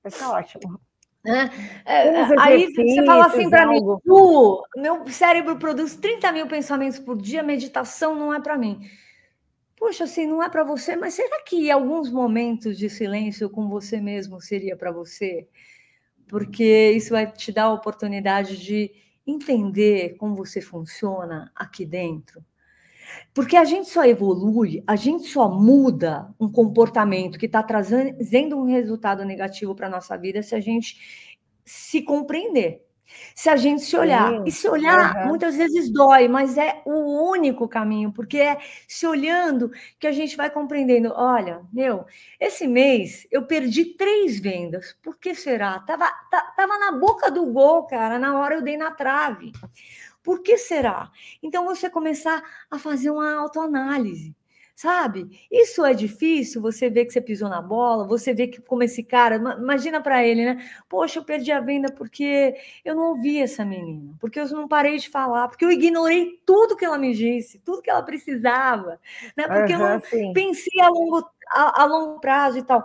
vai 0.02 0.12
ser 0.12 0.24
ótimo. 0.24 0.80
É, 1.24 2.10
é 2.10 2.40
aí 2.40 2.72
você 2.72 3.04
fala 3.04 3.26
assim 3.26 3.48
para 3.48 3.66
mim, 3.66 3.80
tu, 4.04 4.64
meu 4.76 5.06
cérebro 5.08 5.56
produz 5.56 5.94
30 5.96 6.32
mil 6.32 6.46
pensamentos 6.48 6.98
por 6.98 7.16
dia, 7.16 7.42
meditação 7.42 8.14
não 8.14 8.34
é 8.34 8.40
para 8.40 8.56
mim. 8.56 8.80
Poxa, 9.76 10.04
assim, 10.04 10.26
não 10.26 10.40
é 10.40 10.48
para 10.48 10.62
você, 10.62 10.94
mas 10.94 11.14
será 11.14 11.42
que 11.42 11.68
alguns 11.68 12.10
momentos 12.10 12.78
de 12.78 12.88
silêncio 12.88 13.50
com 13.50 13.68
você 13.68 14.00
mesmo 14.00 14.40
seria 14.40 14.76
para 14.76 14.92
você? 14.92 15.48
Porque 16.28 16.92
isso 16.92 17.10
vai 17.10 17.30
te 17.30 17.50
dar 17.50 17.64
a 17.64 17.72
oportunidade 17.72 18.56
de 18.56 18.92
entender 19.26 20.16
como 20.16 20.34
você 20.34 20.60
funciona 20.60 21.50
aqui 21.54 21.84
dentro. 21.84 22.44
Porque 23.34 23.56
a 23.56 23.64
gente 23.64 23.88
só 23.88 24.04
evolui, 24.04 24.82
a 24.86 24.96
gente 24.96 25.24
só 25.24 25.48
muda 25.48 26.32
um 26.38 26.50
comportamento 26.50 27.38
que 27.38 27.46
está 27.46 27.62
trazendo 27.62 28.56
um 28.56 28.64
resultado 28.64 29.24
negativo 29.24 29.74
para 29.74 29.86
a 29.86 29.90
nossa 29.90 30.16
vida 30.16 30.42
se 30.42 30.54
a 30.54 30.60
gente 30.60 30.96
se 31.64 32.02
compreender. 32.02 32.84
Se 33.34 33.48
a 33.48 33.56
gente 33.56 33.82
se 33.82 33.96
olhar. 33.96 34.30
Sim. 34.30 34.44
E 34.46 34.52
se 34.52 34.68
olhar, 34.68 35.16
uhum. 35.16 35.28
muitas 35.28 35.56
vezes 35.56 35.90
dói, 35.90 36.28
mas 36.28 36.56
é 36.56 36.82
o 36.84 37.30
único 37.30 37.68
caminho, 37.68 38.12
porque 38.12 38.38
é 38.38 38.58
se 38.86 39.06
olhando 39.06 39.70
que 39.98 40.06
a 40.06 40.12
gente 40.12 40.36
vai 40.36 40.50
compreendendo. 40.50 41.12
Olha, 41.14 41.62
meu, 41.72 42.04
esse 42.38 42.66
mês 42.66 43.26
eu 43.30 43.46
perdi 43.46 43.84
três 43.96 44.38
vendas. 44.38 44.96
Por 45.02 45.18
que 45.18 45.34
será? 45.34 45.78
Tava, 45.80 46.10
tava 46.56 46.78
na 46.78 46.92
boca 46.92 47.30
do 47.30 47.46
gol, 47.46 47.84
cara. 47.84 48.18
Na 48.18 48.38
hora 48.38 48.56
eu 48.56 48.62
dei 48.62 48.76
na 48.76 48.90
trave. 48.90 49.52
Por 50.22 50.40
que 50.40 50.56
será? 50.56 51.10
Então 51.42 51.64
você 51.64 51.90
começar 51.90 52.42
a 52.70 52.78
fazer 52.78 53.10
uma 53.10 53.34
autoanálise. 53.34 54.34
Sabe? 54.74 55.28
Isso 55.50 55.84
é 55.84 55.92
difícil, 55.92 56.60
você 56.60 56.88
vê 56.88 57.04
que 57.04 57.12
você 57.12 57.20
pisou 57.20 57.48
na 57.48 57.60
bola, 57.60 58.06
você 58.06 58.32
vê 58.32 58.48
que 58.48 58.60
como 58.60 58.82
esse 58.82 59.02
cara, 59.02 59.36
imagina 59.36 60.00
para 60.00 60.24
ele, 60.24 60.44
né? 60.44 60.66
Poxa, 60.88 61.18
eu 61.18 61.24
perdi 61.24 61.52
a 61.52 61.60
venda 61.60 61.92
porque 61.92 62.54
eu 62.84 62.94
não 62.94 63.10
ouvi 63.10 63.38
essa 63.38 63.64
menina, 63.64 64.14
porque 64.18 64.40
eu 64.40 64.48
não 64.48 64.66
parei 64.66 64.96
de 64.98 65.08
falar, 65.08 65.48
porque 65.48 65.64
eu 65.64 65.70
ignorei 65.70 66.40
tudo 66.46 66.76
que 66.76 66.84
ela 66.84 66.98
me 66.98 67.14
disse, 67.14 67.58
tudo 67.58 67.82
que 67.82 67.90
ela 67.90 68.02
precisava, 68.02 68.98
né? 69.36 69.46
Porque 69.46 69.74
uhum, 69.74 69.80
eu 69.80 69.88
não 69.88 70.00
sim. 70.00 70.32
pensei 70.32 70.80
a 70.80 70.88
longo, 70.88 71.30
a, 71.50 71.82
a 71.82 71.84
longo 71.84 72.18
prazo 72.18 72.58
e 72.58 72.62
tal. 72.62 72.84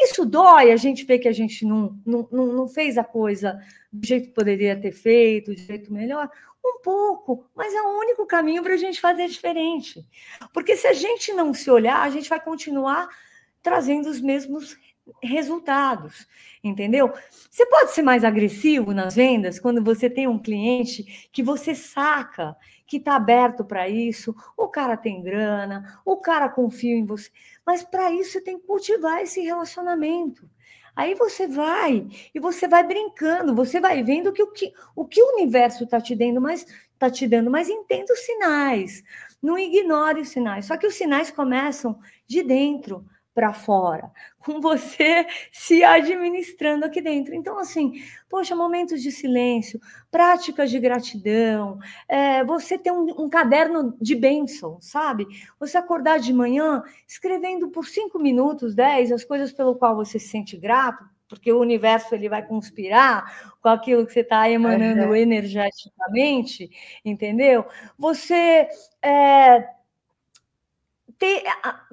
Isso 0.00 0.26
dói, 0.26 0.72
a 0.72 0.76
gente 0.76 1.04
vê 1.04 1.18
que 1.18 1.28
a 1.28 1.32
gente 1.32 1.64
não, 1.64 1.98
não, 2.04 2.28
não 2.30 2.68
fez 2.68 2.98
a 2.98 3.04
coisa 3.04 3.58
do 3.90 4.06
jeito 4.06 4.28
que 4.28 4.34
poderia 4.34 4.78
ter 4.78 4.92
feito, 4.92 5.52
do 5.54 5.58
jeito 5.58 5.92
melhor. 5.92 6.30
Um 6.68 6.80
pouco, 6.82 7.48
mas 7.54 7.72
é 7.72 7.80
o 7.80 7.98
único 7.98 8.26
caminho 8.26 8.60
para 8.60 8.74
a 8.74 8.76
gente 8.76 9.00
fazer 9.00 9.28
diferente. 9.28 10.04
Porque 10.52 10.76
se 10.76 10.88
a 10.88 10.92
gente 10.92 11.32
não 11.32 11.54
se 11.54 11.70
olhar, 11.70 12.02
a 12.02 12.10
gente 12.10 12.28
vai 12.28 12.40
continuar 12.40 13.08
trazendo 13.62 14.08
os 14.08 14.20
mesmos 14.20 14.76
resultados, 15.22 16.26
entendeu? 16.62 17.12
Você 17.48 17.64
pode 17.66 17.92
ser 17.92 18.02
mais 18.02 18.24
agressivo 18.24 18.92
nas 18.92 19.14
vendas 19.14 19.60
quando 19.60 19.82
você 19.82 20.10
tem 20.10 20.26
um 20.26 20.40
cliente 20.40 21.28
que 21.32 21.42
você 21.42 21.72
saca 21.72 22.56
que 22.84 22.96
está 22.96 23.14
aberto 23.16 23.64
para 23.64 23.88
isso, 23.88 24.34
o 24.56 24.68
cara 24.68 24.96
tem 24.96 25.22
grana, 25.22 26.00
o 26.04 26.16
cara 26.16 26.48
confia 26.48 26.96
em 26.96 27.04
você, 27.04 27.30
mas 27.64 27.82
para 27.82 28.12
isso 28.12 28.32
você 28.32 28.40
tem 28.40 28.58
que 28.58 28.66
cultivar 28.66 29.22
esse 29.22 29.40
relacionamento. 29.40 30.48
Aí 30.96 31.14
você 31.14 31.46
vai 31.46 32.08
e 32.34 32.40
você 32.40 32.66
vai 32.66 32.82
brincando, 32.82 33.54
você 33.54 33.78
vai 33.78 34.02
vendo 34.02 34.32
que 34.32 34.42
o 34.42 34.50
que 34.50 34.72
o, 34.96 35.04
que 35.04 35.22
o 35.22 35.34
universo 35.34 35.84
está 35.84 36.00
te 36.00 36.16
dando, 36.16 36.40
mas 36.40 36.66
está 36.94 37.10
te 37.10 37.28
dando, 37.28 37.50
mas 37.50 37.68
entenda 37.68 38.14
os 38.14 38.20
sinais. 38.20 39.04
Não 39.42 39.58
ignore 39.58 40.22
os 40.22 40.30
sinais. 40.30 40.64
Só 40.64 40.76
que 40.78 40.86
os 40.86 40.94
sinais 40.94 41.30
começam 41.30 41.98
de 42.26 42.42
dentro 42.42 43.04
para 43.36 43.52
fora, 43.52 44.10
com 44.38 44.62
você 44.62 45.26
se 45.52 45.84
administrando 45.84 46.86
aqui 46.86 47.02
dentro. 47.02 47.34
Então, 47.34 47.58
assim, 47.58 48.02
poxa, 48.30 48.56
momentos 48.56 49.02
de 49.02 49.12
silêncio, 49.12 49.78
práticas 50.10 50.70
de 50.70 50.78
gratidão, 50.80 51.78
é, 52.08 52.42
você 52.42 52.78
ter 52.78 52.90
um, 52.90 53.24
um, 53.24 53.28
caderno 53.28 53.94
de 54.00 54.16
bênção, 54.16 54.78
sabe? 54.80 55.26
Você 55.60 55.76
acordar 55.76 56.18
de 56.18 56.32
manhã 56.32 56.82
escrevendo 57.06 57.68
por 57.68 57.84
cinco 57.84 58.18
minutos, 58.18 58.74
dez, 58.74 59.12
as 59.12 59.22
coisas 59.22 59.52
pelo 59.52 59.74
qual 59.74 59.94
você 59.94 60.18
se 60.18 60.28
sente 60.28 60.56
grato, 60.56 61.04
porque 61.28 61.52
o 61.52 61.60
universo 61.60 62.14
ele 62.14 62.28
vai 62.28 62.42
conspirar 62.42 63.54
com 63.60 63.68
aquilo 63.68 64.06
que 64.06 64.12
você 64.12 64.20
está 64.20 64.48
emanando 64.48 65.08
uhum. 65.08 65.14
energeticamente, 65.14 66.70
entendeu? 67.04 67.66
Você 67.98 68.66
é, 69.02 69.75
ter, 71.18 71.44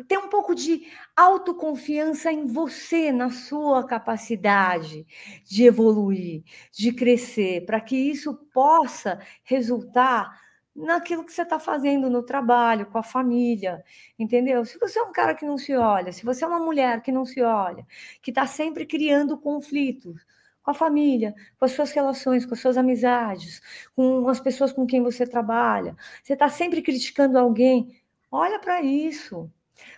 ter 0.07 0.17
um 0.17 0.29
pouco 0.29 0.53
de 0.53 0.88
autoconfiança 1.15 2.31
em 2.31 2.45
você, 2.45 3.12
na 3.12 3.29
sua 3.29 3.86
capacidade 3.86 5.05
de 5.45 5.63
evoluir, 5.63 6.43
de 6.71 6.91
crescer, 6.91 7.65
para 7.65 7.79
que 7.79 7.95
isso 7.95 8.33
possa 8.53 9.19
resultar 9.43 10.41
naquilo 10.75 11.23
que 11.23 11.31
você 11.31 11.43
está 11.43 11.59
fazendo 11.59 12.09
no 12.09 12.23
trabalho, 12.23 12.88
com 12.88 12.97
a 12.97 13.03
família, 13.03 13.83
entendeu? 14.17 14.65
Se 14.65 14.79
você 14.79 14.99
é 14.99 15.03
um 15.03 15.12
cara 15.12 15.36
que 15.36 15.45
não 15.45 15.57
se 15.57 15.75
olha, 15.75 16.12
se 16.12 16.25
você 16.25 16.43
é 16.43 16.47
uma 16.47 16.59
mulher 16.59 17.01
que 17.01 17.12
não 17.12 17.25
se 17.25 17.41
olha, 17.41 17.86
que 18.21 18.31
está 18.31 18.47
sempre 18.47 18.86
criando 18.86 19.38
conflitos 19.38 20.25
com 20.63 20.71
a 20.71 20.73
família, 20.73 21.36
com 21.59 21.65
as 21.65 21.71
suas 21.73 21.91
relações, 21.91 22.45
com 22.45 22.53
as 22.53 22.59
suas 22.59 22.77
amizades, 22.77 23.62
com 23.95 24.27
as 24.29 24.39
pessoas 24.39 24.71
com 24.71 24.86
quem 24.88 25.03
você 25.03 25.27
trabalha, 25.27 25.95
você 26.23 26.33
está 26.33 26.49
sempre 26.49 26.81
criticando 26.81 27.38
alguém, 27.38 28.01
Olha 28.36 28.58
para 28.58 28.82
isso. 28.82 29.48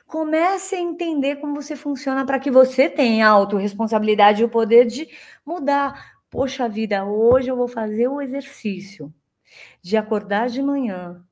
Comece 0.06 0.76
a 0.76 0.80
entender 0.82 1.38
como 1.38 1.56
você 1.56 1.74
funciona 1.74 2.26
para 2.26 2.38
que 2.38 2.52
você 2.52 2.90
tenha 2.90 3.28
a 3.30 3.32
autorresponsabilidade 3.32 4.42
e 4.42 4.46
o 4.46 4.50
poder 4.50 4.88
de 4.88 5.08
mudar. 5.46 6.18
Poxa 6.30 6.68
vida, 6.68 7.06
hoje 7.06 7.48
eu 7.48 7.56
vou 7.56 7.70
fazer 7.70 8.10
o 8.10 8.22
exercício 8.22 9.14
de 9.82 9.96
acordar 9.96 10.50
de 10.50 10.62
manhã, 10.62 11.24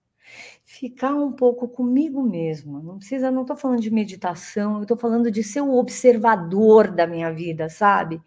ficar 0.64 1.14
um 1.14 1.34
pouco 1.34 1.68
comigo 1.68 2.24
mesma. 2.24 2.82
Não 2.82 3.00
precisa, 3.00 3.30
não 3.30 3.42
estou 3.42 3.58
falando 3.58 3.82
de 3.82 3.92
meditação, 3.92 4.78
eu 4.78 4.84
estou 4.84 4.96
falando 4.96 5.30
de 5.30 5.44
ser 5.44 5.60
o 5.60 5.76
observador 5.76 6.90
da 6.90 7.06
minha 7.06 7.34
vida, 7.34 7.68
sabe? 7.68 8.22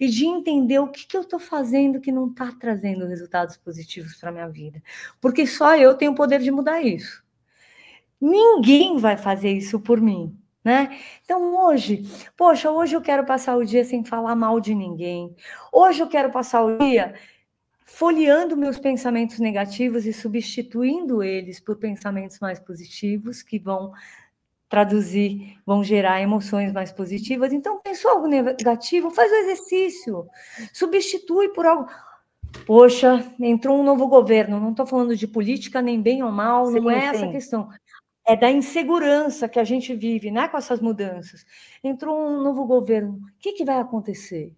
E 0.00 0.08
de 0.08 0.26
entender 0.26 0.80
o 0.80 0.88
que, 0.88 1.06
que 1.06 1.16
eu 1.16 1.22
estou 1.22 1.38
fazendo 1.38 2.00
que 2.00 2.10
não 2.10 2.26
está 2.26 2.50
trazendo 2.58 3.06
resultados 3.06 3.56
positivos 3.56 4.16
para 4.16 4.32
minha 4.32 4.48
vida. 4.48 4.82
Porque 5.20 5.46
só 5.46 5.76
eu 5.76 5.94
tenho 5.94 6.10
o 6.10 6.16
poder 6.16 6.40
de 6.40 6.50
mudar 6.50 6.82
isso. 6.82 7.24
Ninguém 8.20 8.96
vai 8.96 9.16
fazer 9.16 9.52
isso 9.52 9.78
por 9.80 10.00
mim, 10.00 10.36
né? 10.64 10.98
Então 11.24 11.54
hoje, 11.66 12.02
poxa, 12.36 12.70
hoje 12.70 12.96
eu 12.96 13.00
quero 13.00 13.24
passar 13.24 13.56
o 13.56 13.64
dia 13.64 13.84
sem 13.84 14.04
falar 14.04 14.34
mal 14.34 14.58
de 14.60 14.74
ninguém. 14.74 15.34
Hoje 15.72 16.02
eu 16.02 16.08
quero 16.08 16.30
passar 16.30 16.62
o 16.62 16.78
dia 16.78 17.14
folheando 17.84 18.56
meus 18.56 18.78
pensamentos 18.78 19.38
negativos 19.38 20.06
e 20.06 20.12
substituindo 20.12 21.22
eles 21.22 21.60
por 21.60 21.76
pensamentos 21.76 22.40
mais 22.40 22.58
positivos 22.58 23.42
que 23.42 23.58
vão 23.58 23.92
traduzir, 24.68 25.56
vão 25.64 25.84
gerar 25.84 26.20
emoções 26.20 26.72
mais 26.72 26.90
positivas. 26.90 27.52
Então, 27.52 27.80
pensou 27.80 28.10
algo 28.10 28.26
negativo, 28.26 29.10
faz 29.10 29.30
o 29.30 29.34
exercício, 29.36 30.26
substitui 30.72 31.50
por 31.50 31.64
algo. 31.64 31.88
Poxa, 32.66 33.24
entrou 33.38 33.78
um 33.78 33.84
novo 33.84 34.08
governo. 34.08 34.58
Não 34.58 34.70
estou 34.70 34.86
falando 34.86 35.16
de 35.16 35.28
política 35.28 35.80
nem 35.80 36.00
bem 36.00 36.22
ou 36.22 36.32
mal, 36.32 36.66
sim, 36.66 36.80
não 36.80 36.90
é 36.90 37.00
sim. 37.00 37.06
essa 37.06 37.28
questão 37.28 37.68
é 38.26 38.36
da 38.36 38.50
insegurança 38.50 39.48
que 39.48 39.58
a 39.58 39.64
gente 39.64 39.94
vive, 39.94 40.30
né, 40.30 40.48
com 40.48 40.56
essas 40.58 40.80
mudanças. 40.80 41.46
Entrou 41.82 42.18
um 42.18 42.42
novo 42.42 42.64
governo, 42.66 43.14
o 43.14 43.38
que, 43.38 43.52
que 43.52 43.64
vai 43.64 43.78
acontecer? 43.78 44.54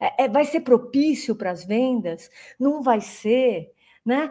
É, 0.00 0.24
é, 0.24 0.28
vai 0.28 0.44
ser 0.44 0.60
propício 0.62 1.36
para 1.36 1.50
as 1.50 1.64
vendas? 1.64 2.30
Não 2.58 2.82
vai 2.82 3.00
ser, 3.00 3.72
né? 4.04 4.30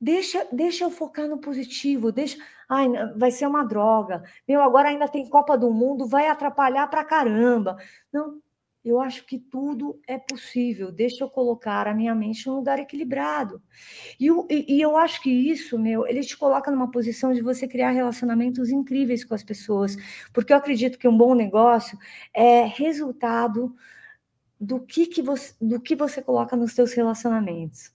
Deixa, 0.00 0.46
deixa 0.52 0.84
eu 0.84 0.90
focar 0.90 1.28
no 1.28 1.40
positivo, 1.40 2.12
deixa. 2.12 2.38
Ai, 2.68 2.88
vai 3.16 3.30
ser 3.30 3.46
uma 3.46 3.64
droga. 3.64 4.22
Meu, 4.46 4.62
agora 4.62 4.88
ainda 4.90 5.08
tem 5.08 5.28
Copa 5.28 5.56
do 5.58 5.70
Mundo, 5.72 6.06
vai 6.06 6.28
atrapalhar 6.28 6.86
para 6.88 7.04
caramba. 7.04 7.76
Não, 8.12 8.40
eu 8.88 9.00
acho 9.00 9.24
que 9.24 9.38
tudo 9.38 10.00
é 10.06 10.18
possível. 10.18 10.90
Deixa 10.90 11.24
eu 11.24 11.28
colocar 11.28 11.86
a 11.86 11.94
minha 11.94 12.14
mente 12.14 12.46
num 12.46 12.56
lugar 12.56 12.78
equilibrado. 12.78 13.62
E, 14.18 14.28
e, 14.50 14.76
e, 14.76 14.80
eu 14.80 14.96
acho 14.96 15.22
que 15.22 15.30
isso, 15.30 15.78
meu, 15.78 16.06
ele 16.06 16.20
te 16.22 16.36
coloca 16.36 16.70
numa 16.70 16.90
posição 16.90 17.32
de 17.32 17.42
você 17.42 17.66
criar 17.66 17.90
relacionamentos 17.90 18.70
incríveis 18.70 19.24
com 19.24 19.34
as 19.34 19.42
pessoas. 19.42 19.96
Porque 20.32 20.52
eu 20.52 20.56
acredito 20.56 20.98
que 20.98 21.08
um 21.08 21.16
bom 21.16 21.34
negócio 21.34 21.98
é 22.34 22.64
resultado 22.64 23.74
do 24.60 24.80
que, 24.80 25.06
que 25.06 25.22
você, 25.22 25.54
do 25.60 25.80
que 25.80 25.94
você 25.94 26.20
coloca 26.20 26.56
nos 26.56 26.72
seus 26.72 26.92
relacionamentos. 26.92 27.92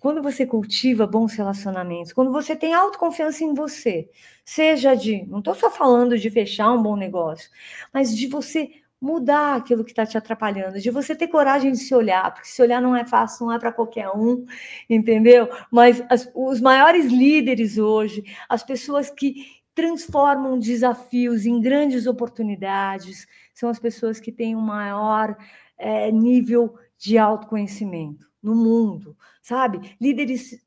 Quando 0.00 0.22
você 0.22 0.44
cultiva 0.44 1.06
bons 1.06 1.34
relacionamentos, 1.34 2.12
quando 2.12 2.32
você 2.32 2.56
tem 2.56 2.74
autoconfiança 2.74 3.44
em 3.44 3.54
você, 3.54 4.10
seja 4.44 4.94
de, 4.94 5.24
não 5.26 5.38
estou 5.38 5.54
só 5.54 5.70
falando 5.70 6.18
de 6.18 6.28
fechar 6.28 6.72
um 6.72 6.82
bom 6.82 6.96
negócio, 6.96 7.48
mas 7.92 8.16
de 8.16 8.26
você 8.26 8.72
mudar 9.00 9.56
aquilo 9.56 9.82
que 9.82 9.92
está 9.92 10.04
te 10.04 10.18
atrapalhando, 10.18 10.78
de 10.78 10.90
você 10.90 11.14
ter 11.14 11.28
coragem 11.28 11.72
de 11.72 11.78
se 11.78 11.94
olhar, 11.94 12.32
porque 12.32 12.48
se 12.48 12.60
olhar 12.60 12.82
não 12.82 12.94
é 12.94 13.06
fácil, 13.06 13.46
não 13.46 13.52
é 13.52 13.58
para 13.58 13.72
qualquer 13.72 14.10
um, 14.10 14.44
entendeu? 14.88 15.48
Mas 15.70 16.02
as, 16.10 16.30
os 16.34 16.60
maiores 16.60 17.06
líderes 17.06 17.78
hoje, 17.78 18.22
as 18.48 18.62
pessoas 18.62 19.10
que 19.10 19.60
transformam 19.74 20.58
desafios 20.58 21.46
em 21.46 21.60
grandes 21.60 22.06
oportunidades, 22.06 23.26
são 23.54 23.70
as 23.70 23.78
pessoas 23.78 24.20
que 24.20 24.30
têm 24.30 24.54
um 24.54 24.60
maior 24.60 25.36
é, 25.78 26.12
nível 26.12 26.74
de 26.98 27.16
autoconhecimento 27.16 28.28
no 28.42 28.54
mundo, 28.54 29.16
sabe? 29.40 29.96
Líderes 29.98 30.60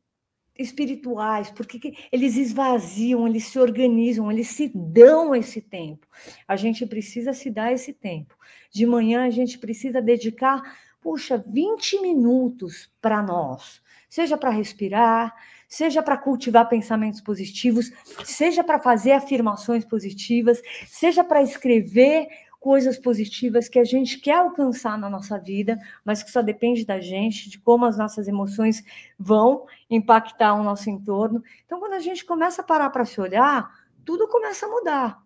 espirituais, 0.57 1.49
porque 1.49 1.93
eles 2.11 2.37
esvaziam, 2.37 3.27
eles 3.27 3.45
se 3.45 3.59
organizam, 3.59 4.31
eles 4.31 4.47
se 4.47 4.71
dão 4.73 5.35
esse 5.35 5.61
tempo. 5.61 6.07
A 6.47 6.55
gente 6.55 6.85
precisa 6.85 7.33
se 7.33 7.49
dar 7.49 7.73
esse 7.73 7.93
tempo. 7.93 8.35
De 8.71 8.85
manhã 8.85 9.25
a 9.25 9.29
gente 9.29 9.57
precisa 9.57 10.01
dedicar, 10.01 10.61
puxa, 11.01 11.43
20 11.47 12.01
minutos 12.01 12.91
para 13.01 13.21
nós, 13.21 13.81
seja 14.09 14.37
para 14.37 14.51
respirar, 14.51 15.33
seja 15.67 16.03
para 16.03 16.17
cultivar 16.17 16.69
pensamentos 16.69 17.19
positivos, 17.19 17.91
seja 18.23 18.63
para 18.63 18.79
fazer 18.79 19.13
afirmações 19.13 19.83
positivas, 19.83 20.61
seja 20.85 21.23
para 21.23 21.41
escrever 21.41 22.27
coisas 22.63 22.97
positivas 22.97 23.67
que 23.67 23.77
a 23.77 23.83
gente 23.83 24.17
quer 24.19 24.35
alcançar 24.37 24.97
na 24.97 25.09
nossa 25.09 25.37
vida, 25.37 25.77
mas 26.05 26.23
que 26.23 26.31
só 26.31 26.41
depende 26.41 26.85
da 26.85 26.97
gente, 26.97 27.49
de 27.49 27.59
como 27.59 27.83
as 27.83 27.97
nossas 27.97 28.25
emoções 28.25 28.81
vão 29.19 29.65
impactar 29.89 30.53
o 30.53 30.63
nosso 30.63 30.89
entorno. 30.89 31.43
Então, 31.65 31.77
quando 31.77 31.91
a 31.91 31.99
gente 31.99 32.23
começa 32.23 32.61
a 32.61 32.65
parar 32.65 32.89
para 32.89 33.03
se 33.03 33.19
olhar, 33.19 33.69
tudo 34.05 34.29
começa 34.29 34.65
a 34.65 34.69
mudar. 34.69 35.21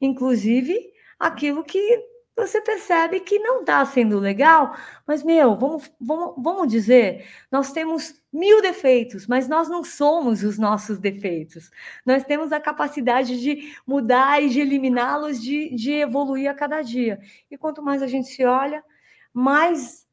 Inclusive 0.00 0.78
aquilo 1.18 1.64
que 1.64 2.04
você 2.36 2.60
percebe 2.60 3.20
que 3.20 3.38
não 3.38 3.60
está 3.60 3.84
sendo 3.86 4.18
legal, 4.18 4.76
mas, 5.06 5.22
meu, 5.22 5.56
vamos, 5.56 5.90
vamos, 5.98 6.34
vamos 6.36 6.68
dizer, 6.68 7.26
nós 7.50 7.72
temos 7.72 8.22
mil 8.30 8.60
defeitos, 8.60 9.26
mas 9.26 9.48
nós 9.48 9.70
não 9.70 9.82
somos 9.82 10.42
os 10.42 10.58
nossos 10.58 10.98
defeitos. 10.98 11.70
Nós 12.04 12.24
temos 12.24 12.52
a 12.52 12.60
capacidade 12.60 13.40
de 13.40 13.74
mudar 13.86 14.42
e 14.42 14.50
de 14.50 14.60
eliminá-los, 14.60 15.40
de, 15.42 15.74
de 15.74 15.92
evoluir 15.92 16.50
a 16.50 16.54
cada 16.54 16.82
dia. 16.82 17.18
E 17.50 17.56
quanto 17.56 17.82
mais 17.82 18.02
a 18.02 18.06
gente 18.06 18.28
se 18.28 18.44
olha, 18.44 18.84
mais 19.32 20.06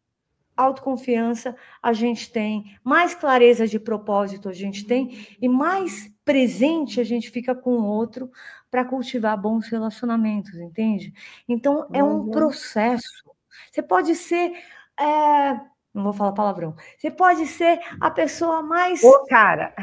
autoconfiança 0.56 1.56
a 1.82 1.92
gente 1.92 2.32
tem, 2.32 2.78
mais 2.84 3.14
clareza 3.16 3.68
de 3.68 3.80
propósito 3.80 4.48
a 4.48 4.54
gente 4.54 4.86
tem 4.86 5.28
e 5.42 5.50
mais 5.50 6.13
presente 6.26 7.00
a 7.00 7.04
gente 7.04 7.30
fica 7.30 7.54
com 7.54 7.72
o 7.72 7.86
outro 7.86 8.32
para 8.72 8.86
cultivar 8.86 9.40
bons 9.40 9.68
relacionamentos, 9.68 10.56
entende? 10.56 11.14
Então 11.48 11.88
é 11.94 12.04
um 12.04 12.22
uhum. 12.22 12.32
processo. 12.32 13.32
Você 13.72 13.82
pode 13.82 14.16
ser 14.16 14.54
é, 15.00 15.60
não 15.94 16.04
vou 16.04 16.14
falar 16.14 16.32
palavrão. 16.32 16.76
Você 16.98 17.12
pode 17.12 17.46
ser 17.46 17.80
a 18.00 18.10
pessoa 18.10 18.62
mais. 18.62 19.04
O 19.04 19.26
cara. 19.26 19.74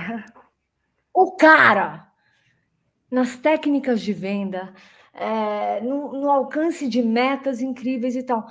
O 1.15 1.33
cara. 1.37 2.09
Nas 3.11 3.37
técnicas 3.37 4.01
de 4.01 4.13
venda, 4.13 4.73
é, 5.13 5.81
no, 5.81 6.13
no 6.13 6.31
alcance 6.31 6.89
de 6.89 7.03
metas 7.03 7.61
incríveis 7.61 8.15
e 8.15 8.23
tal. 8.23 8.47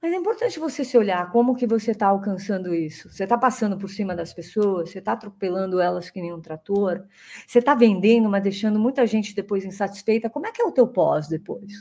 Mas 0.00 0.12
é 0.12 0.16
importante 0.16 0.60
você 0.60 0.84
se 0.84 0.96
olhar 0.96 1.28
como 1.32 1.56
que 1.56 1.66
você 1.66 1.90
está 1.90 2.06
alcançando 2.06 2.72
isso. 2.72 3.10
Você 3.10 3.24
está 3.24 3.36
passando 3.36 3.76
por 3.76 3.90
cima 3.90 4.14
das 4.14 4.32
pessoas, 4.32 4.90
você 4.90 5.00
está 5.00 5.12
atropelando 5.12 5.80
elas 5.80 6.08
que 6.08 6.20
nem 6.20 6.32
um 6.32 6.40
trator, 6.40 7.04
você 7.44 7.58
está 7.58 7.74
vendendo, 7.74 8.28
mas 8.28 8.44
deixando 8.44 8.78
muita 8.78 9.04
gente 9.08 9.34
depois 9.34 9.64
insatisfeita. 9.64 10.30
Como 10.30 10.46
é 10.46 10.52
que 10.52 10.62
é 10.62 10.64
o 10.64 10.70
teu 10.70 10.86
pós 10.86 11.26
depois? 11.26 11.72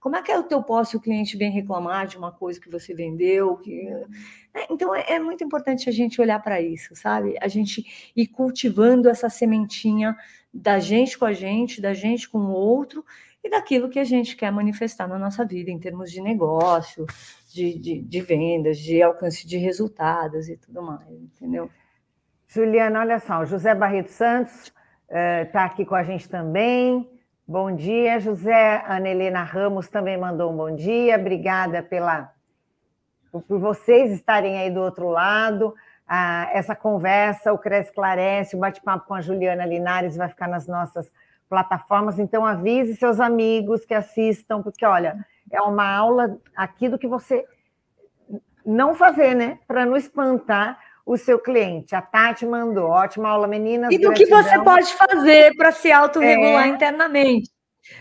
Como 0.00 0.14
é 0.14 0.22
que 0.22 0.30
é 0.30 0.38
o 0.38 0.42
teu 0.42 0.62
pós 0.62 0.90
se 0.90 0.98
o 0.98 1.00
cliente 1.00 1.34
vem 1.34 1.50
reclamar 1.50 2.06
de 2.06 2.18
uma 2.18 2.30
coisa 2.30 2.60
que 2.60 2.70
você 2.70 2.92
vendeu? 2.92 3.56
Que... 3.56 3.88
É, 4.52 4.66
então 4.70 4.94
é, 4.94 5.14
é 5.14 5.18
muito 5.18 5.42
importante 5.42 5.88
a 5.88 5.92
gente 5.92 6.20
olhar 6.20 6.42
para 6.42 6.60
isso, 6.60 6.94
sabe? 6.94 7.38
A 7.40 7.48
gente 7.48 8.12
ir 8.14 8.26
cultivando 8.26 9.08
essa 9.08 9.30
sementinha 9.30 10.14
da 10.52 10.78
gente 10.78 11.16
com 11.16 11.24
a 11.24 11.32
gente, 11.32 11.80
da 11.80 11.94
gente 11.94 12.28
com 12.28 12.38
o 12.38 12.50
outro 12.50 13.02
e 13.44 13.50
daquilo 13.50 13.88
que 13.88 13.98
a 13.98 14.04
gente 14.04 14.36
quer 14.36 14.52
manifestar 14.52 15.08
na 15.08 15.18
nossa 15.18 15.44
vida 15.44 15.70
em 15.70 15.78
termos 15.78 16.10
de 16.10 16.20
negócio, 16.20 17.04
de, 17.52 17.78
de, 17.78 18.00
de 18.00 18.20
vendas, 18.20 18.78
de 18.78 19.02
alcance 19.02 19.46
de 19.46 19.56
resultados 19.56 20.48
e 20.48 20.56
tudo 20.56 20.82
mais, 20.82 21.10
entendeu? 21.10 21.68
Juliana, 22.46 23.00
olha 23.00 23.18
só, 23.18 23.40
o 23.40 23.46
José 23.46 23.74
Barreto 23.74 24.10
Santos 24.10 24.72
está 25.08 25.62
uh, 25.62 25.66
aqui 25.66 25.84
com 25.84 25.94
a 25.94 26.02
gente 26.04 26.28
também. 26.28 27.10
Bom 27.46 27.74
dia, 27.74 28.20
José. 28.20 28.84
Ana 28.86 29.08
Helena 29.08 29.42
Ramos 29.42 29.88
também 29.88 30.16
mandou 30.16 30.52
um 30.52 30.56
bom 30.56 30.74
dia. 30.74 31.16
Obrigada 31.16 31.82
pela 31.82 32.32
por 33.48 33.58
vocês 33.58 34.12
estarem 34.12 34.58
aí 34.58 34.70
do 34.70 34.80
outro 34.80 35.08
lado. 35.08 35.74
Ah, 36.06 36.50
essa 36.52 36.76
conversa, 36.76 37.52
o 37.52 37.58
Cresce 37.58 37.92
Clarece, 37.92 38.54
o 38.54 38.58
bate-papo 38.58 39.06
com 39.06 39.14
a 39.14 39.20
Juliana 39.20 39.64
Linares 39.64 40.16
vai 40.16 40.28
ficar 40.28 40.46
nas 40.46 40.66
nossas 40.66 41.10
plataformas. 41.52 42.18
Então, 42.18 42.46
avise 42.46 42.96
seus 42.96 43.20
amigos 43.20 43.84
que 43.84 43.92
assistam, 43.92 44.62
porque, 44.62 44.86
olha, 44.86 45.18
é 45.50 45.60
uma 45.60 45.86
aula 45.86 46.38
aqui 46.56 46.88
do 46.88 46.98
que 46.98 47.06
você 47.06 47.44
não 48.64 48.94
fazer, 48.94 49.34
né? 49.34 49.58
Para 49.68 49.84
não 49.84 49.94
espantar 49.94 50.78
o 51.04 51.14
seu 51.18 51.38
cliente. 51.38 51.94
A 51.94 52.00
Tati 52.00 52.46
mandou, 52.46 52.88
ótima 52.88 53.28
aula, 53.28 53.46
meninas. 53.46 53.92
E 53.92 53.98
do 53.98 54.08
gratidão. 54.08 54.42
que 54.42 54.48
você 54.48 54.64
pode 54.64 54.94
fazer 54.94 55.54
para 55.54 55.72
se 55.72 55.92
autorregular 55.92 56.64
é... 56.64 56.68
internamente. 56.68 57.50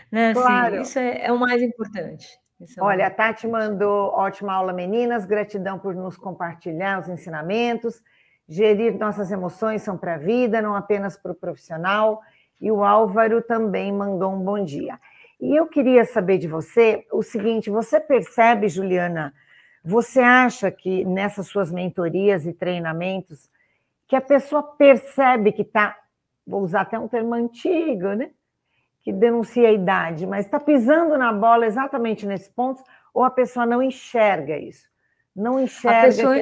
Né? 0.09 0.31
Assim, 0.31 0.41
claro. 0.41 0.75
Assim, 0.75 0.81
isso 0.83 0.99
é, 0.99 1.25
é, 1.25 1.31
o 1.33 1.37
mais 1.37 1.61
importante. 1.61 2.27
É 2.61 2.81
Olha, 2.81 3.07
a 3.07 3.09
Tati 3.09 3.45
mandou 3.49 4.13
ótima 4.13 4.53
aula, 4.53 4.71
meninas. 4.71 5.25
Gratidão 5.25 5.77
por 5.77 5.93
nos 5.93 6.15
compartilhar 6.15 7.01
os 7.01 7.09
ensinamentos. 7.09 8.01
Gerir 8.47 8.97
nossas 8.97 9.29
emoções 9.29 9.81
são 9.81 9.97
para 9.97 10.13
a 10.13 10.17
vida, 10.17 10.61
não 10.61 10.73
apenas 10.73 11.17
para 11.17 11.33
o 11.33 11.35
profissional. 11.35 12.21
E 12.62 12.71
o 12.71 12.84
Álvaro 12.84 13.41
também 13.41 13.91
mandou 13.91 14.32
um 14.32 14.39
bom 14.39 14.63
dia. 14.63 15.00
E 15.39 15.56
eu 15.56 15.65
queria 15.65 16.06
saber 16.06 16.38
de 16.38 16.47
você 16.47 17.06
o 17.12 17.24
seguinte: 17.24 17.71
você 17.71 18.00
percebe, 18.00 18.69
Juliana, 18.69 19.34
você 19.84 20.19
acha 20.19 20.69
que 20.69 21.04
nessas 21.04 21.47
suas 21.47 21.71
mentorias 21.71 22.45
e 22.45 22.54
treinamentos, 22.54 23.50
que 24.08 24.15
a 24.15 24.21
pessoa 24.21 24.62
percebe 24.62 25.52
que 25.52 25.63
está, 25.63 25.97
vou 26.45 26.62
usar 26.62 26.82
até 26.82 27.00
um 27.00 27.08
termo 27.08 27.34
antigo, 27.34 28.10
né? 28.13 28.30
Que 29.02 29.12
denuncia 29.12 29.67
a 29.67 29.71
idade, 29.71 30.28
mas 30.28 30.45
está 30.45 30.60
pisando 30.60 31.17
na 31.17 31.34
bola 31.34 31.65
exatamente 31.65 32.28
nesses 32.28 32.50
pontos, 32.50 32.84
ou 33.12 33.24
a 33.24 33.32
pessoa 33.32 33.65
não 33.65 33.82
enxerga 33.82 34.56
isso? 34.60 34.88
Não 35.36 35.60
enxerga, 35.60 36.08
pessoa... 36.08 36.36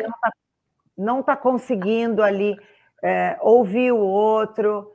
não 0.98 1.22
está 1.22 1.38
tá 1.38 1.42
conseguindo 1.42 2.22
ali 2.22 2.58
é, 3.02 3.38
ouvir 3.40 3.94
o 3.94 4.00
outro, 4.00 4.92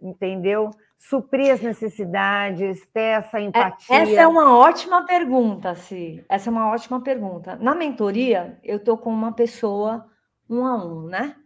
entendeu? 0.00 0.70
suprir 0.98 1.52
as 1.52 1.60
necessidades, 1.60 2.84
ter 2.92 3.18
essa 3.18 3.38
é, 3.38 3.44
empatia? 3.44 3.96
Essa 3.96 4.20
é 4.22 4.26
uma 4.26 4.58
ótima 4.58 5.06
pergunta, 5.06 5.74
Si. 5.76 6.24
Essa 6.28 6.50
é 6.50 6.52
uma 6.52 6.70
ótima 6.70 7.00
pergunta. 7.00 7.56
Na 7.56 7.74
mentoria, 7.74 8.58
eu 8.64 8.78
estou 8.78 8.98
com 8.98 9.10
uma 9.10 9.32
pessoa 9.32 10.04
um 10.50 10.66
a 10.66 10.84
um, 10.84 11.04
né? 11.04 11.36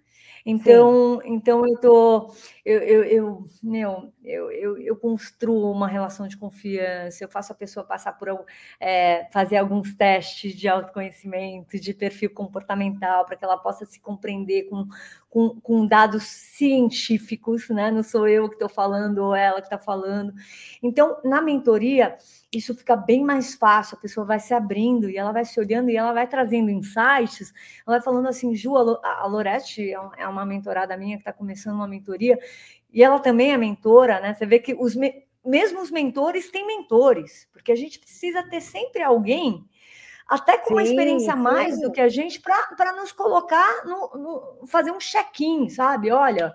Então, 0.44 1.20
então 1.24 1.64
eu 1.64 1.78
tô, 1.78 2.34
eu, 2.64 2.80
eu, 2.80 3.04
eu, 3.04 3.44
meu, 3.62 4.12
eu, 4.24 4.50
eu, 4.52 4.78
eu, 4.78 4.96
construo 4.96 5.70
uma 5.72 5.88
relação 5.88 6.28
de 6.28 6.36
confiança, 6.36 7.24
eu 7.24 7.28
faço 7.28 7.52
a 7.52 7.56
pessoa 7.56 7.84
passar 7.84 8.12
por 8.12 8.28
é, 8.78 9.28
fazer 9.32 9.56
alguns 9.56 9.94
testes 9.94 10.54
de 10.54 10.68
autoconhecimento, 10.68 11.78
de 11.78 11.92
perfil 11.92 12.30
comportamental, 12.30 13.24
para 13.24 13.36
que 13.36 13.44
ela 13.44 13.58
possa 13.58 13.84
se 13.84 14.00
compreender 14.00 14.64
com, 14.64 14.86
com, 15.28 15.60
com 15.60 15.86
dados 15.86 16.22
científicos, 16.24 17.68
né? 17.68 17.90
Não 17.90 18.02
sou 18.02 18.28
eu 18.28 18.48
que 18.48 18.54
estou 18.54 18.68
falando 18.68 19.18
ou 19.18 19.34
ela 19.34 19.60
que 19.60 19.66
está 19.66 19.78
falando. 19.78 20.32
Então, 20.82 21.18
na 21.24 21.42
mentoria, 21.42 22.16
isso 22.52 22.74
fica 22.74 22.94
bem 22.94 23.24
mais 23.24 23.54
fácil, 23.54 23.96
a 23.96 24.00
pessoa 24.00 24.26
vai 24.26 24.38
se 24.38 24.52
abrindo 24.52 25.08
e 25.08 25.16
ela 25.16 25.32
vai 25.32 25.44
se 25.44 25.58
olhando 25.58 25.88
e 25.88 25.96
ela 25.96 26.12
vai 26.12 26.26
trazendo 26.26 26.70
insights, 26.70 27.52
ela 27.86 27.96
vai 27.96 28.02
falando 28.02 28.28
assim, 28.28 28.54
Ju, 28.54 28.76
a 28.76 29.26
Lorete 29.26 29.90
é, 29.90 29.98
é 30.18 30.28
uma 30.28 30.44
mentorada 30.44 30.96
minha 30.96 31.16
que 31.16 31.22
está 31.22 31.32
começando 31.32 31.76
uma 31.76 31.88
mentoria, 31.88 32.38
e 32.92 33.02
ela 33.02 33.18
também 33.18 33.52
é 33.52 33.56
mentora, 33.56 34.20
né? 34.20 34.34
Você 34.34 34.44
vê 34.44 34.58
que 34.58 34.74
os 34.74 34.94
me... 34.94 35.24
mesmo 35.44 35.80
os 35.80 35.90
mentores 35.90 36.50
têm 36.50 36.66
mentores, 36.66 37.48
porque 37.52 37.72
a 37.72 37.76
gente 37.76 37.98
precisa 37.98 38.42
ter 38.42 38.60
sempre 38.60 39.02
alguém, 39.02 39.64
até 40.28 40.58
com 40.58 40.68
sim, 40.68 40.74
uma 40.74 40.82
experiência 40.82 41.32
a 41.32 41.36
mais 41.36 41.80
do 41.80 41.90
que 41.90 42.00
a 42.00 42.08
gente, 42.08 42.40
para 42.40 42.92
nos 42.96 43.12
colocar, 43.12 43.84
no, 43.84 44.18
no 44.60 44.66
fazer 44.66 44.90
um 44.90 44.98
check-in, 44.98 45.68
sabe? 45.68 46.10
Olha, 46.10 46.52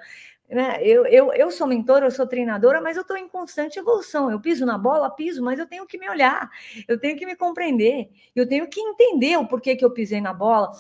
né? 0.50 0.78
Eu, 0.82 1.06
eu, 1.06 1.34
eu 1.34 1.52
sou 1.52 1.68
mentora, 1.68 2.06
eu 2.06 2.12
sou 2.12 2.26
treinadora, 2.26 2.80
mas 2.80 2.96
eu 2.96 3.02
estou 3.02 3.18
em 3.18 3.28
constante 3.28 3.78
evolução. 3.78 4.32
Eu 4.32 4.40
piso 4.40 4.66
na 4.66 4.78
bola, 4.78 5.10
piso, 5.10 5.44
mas 5.44 5.60
eu 5.60 5.68
tenho 5.68 5.86
que 5.86 5.98
me 5.98 6.10
olhar, 6.10 6.50
eu 6.88 7.00
tenho 7.00 7.18
que 7.18 7.26
me 7.26 7.36
compreender, 7.36 8.10
eu 8.36 8.48
tenho 8.48 8.68
que 8.68 8.80
entender 8.80 9.38
o 9.38 9.48
porquê 9.48 9.76
que 9.76 9.84
eu 9.84 9.92
pisei 9.92 10.22
na 10.22 10.34
bola. 10.34 10.72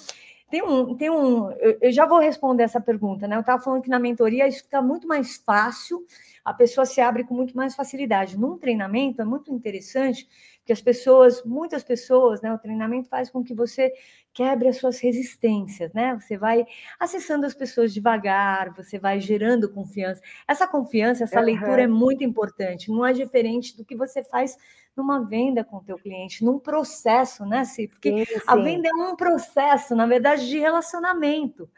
Tem 0.49 0.62
um, 0.62 0.95
tem 0.95 1.10
um, 1.10 1.51
eu, 1.81 1.91
já 1.91 2.05
vou 2.05 2.19
responder 2.19 2.63
essa 2.63 2.79
pergunta, 2.79 3.27
né? 3.27 3.36
Eu 3.36 3.41
estava 3.41 3.62
falando 3.62 3.81
que 3.81 3.89
na 3.89 3.99
mentoria 3.99 4.47
isso 4.47 4.63
fica 4.63 4.81
muito 4.81 5.05
mais 5.05 5.36
fácil, 5.36 6.05
a 6.43 6.53
pessoa 6.53 6.86
se 6.86 7.01
abre 7.01 7.25
com 7.25 7.33
muito 7.33 7.55
mais 7.55 7.75
facilidade. 7.75 8.39
Num 8.39 8.57
treinamento 8.57 9.21
é 9.21 9.25
muito 9.25 9.53
interessante 9.53 10.25
que 10.65 10.71
as 10.71 10.81
pessoas, 10.81 11.43
muitas 11.43 11.83
pessoas, 11.83 12.41
né, 12.41 12.53
o 12.53 12.57
treinamento 12.57 13.10
faz 13.10 13.29
com 13.29 13.43
que 13.43 13.53
você 13.53 13.91
quebre 14.33 14.69
as 14.69 14.77
suas 14.77 14.99
resistências, 14.99 15.91
né? 15.93 16.17
Você 16.17 16.38
vai 16.38 16.65
acessando 16.97 17.45
as 17.45 17.53
pessoas 17.53 17.93
devagar, 17.93 18.73
você 18.73 18.97
vai 18.97 19.19
gerando 19.19 19.69
confiança. 19.73 20.21
Essa 20.47 20.65
confiança, 20.65 21.25
essa 21.25 21.39
uhum. 21.39 21.45
leitura 21.45 21.81
é 21.81 21.88
muito 21.88 22.23
importante, 22.23 22.89
não 22.89 23.05
é 23.05 23.12
diferente 23.12 23.75
do 23.75 23.83
que 23.83 23.97
você 23.97 24.23
faz 24.23 24.55
numa 24.97 25.23
venda 25.23 25.63
com 25.63 25.77
o 25.77 25.83
teu 25.83 25.97
cliente, 25.97 26.43
num 26.43 26.60
processo, 26.60 27.45
né, 27.45 27.63
Sim? 27.63 27.88
Porque 27.88 28.25
sim, 28.25 28.33
sim. 28.33 28.41
a 28.45 28.55
venda 28.55 28.89
é 28.89 28.93
um 28.93 29.15
processo, 29.15 29.95
na 29.95 30.05
verdade, 30.05 30.47
de 30.47 30.57
relacionamento. 30.57 31.69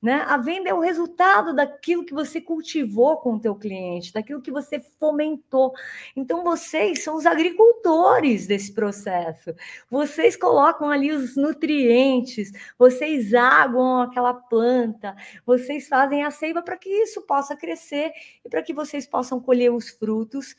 Né? 0.00 0.24
A 0.28 0.36
venda 0.36 0.68
é 0.68 0.74
o 0.74 0.80
resultado 0.80 1.54
daquilo 1.54 2.04
que 2.04 2.12
você 2.12 2.38
cultivou 2.38 3.16
com 3.16 3.34
o 3.34 3.40
teu 3.40 3.54
cliente, 3.54 4.12
daquilo 4.12 4.42
que 4.42 4.50
você 4.50 4.78
fomentou. 5.00 5.72
Então 6.14 6.44
vocês 6.44 7.02
são 7.02 7.16
os 7.16 7.24
agricultores 7.24 8.46
desse 8.46 8.72
processo. 8.72 9.54
Vocês 9.90 10.36
colocam 10.36 10.90
ali 10.90 11.10
os 11.10 11.34
nutrientes, 11.34 12.52
vocês 12.78 13.32
aguam 13.32 14.02
aquela 14.02 14.34
planta, 14.34 15.16
vocês 15.46 15.88
fazem 15.88 16.24
a 16.24 16.30
seiva 16.30 16.62
para 16.62 16.76
que 16.76 16.90
isso 16.90 17.22
possa 17.22 17.56
crescer 17.56 18.12
e 18.44 18.48
para 18.50 18.62
que 18.62 18.74
vocês 18.74 19.06
possam 19.06 19.40
colher 19.40 19.72
os 19.72 19.88
frutos 19.88 20.54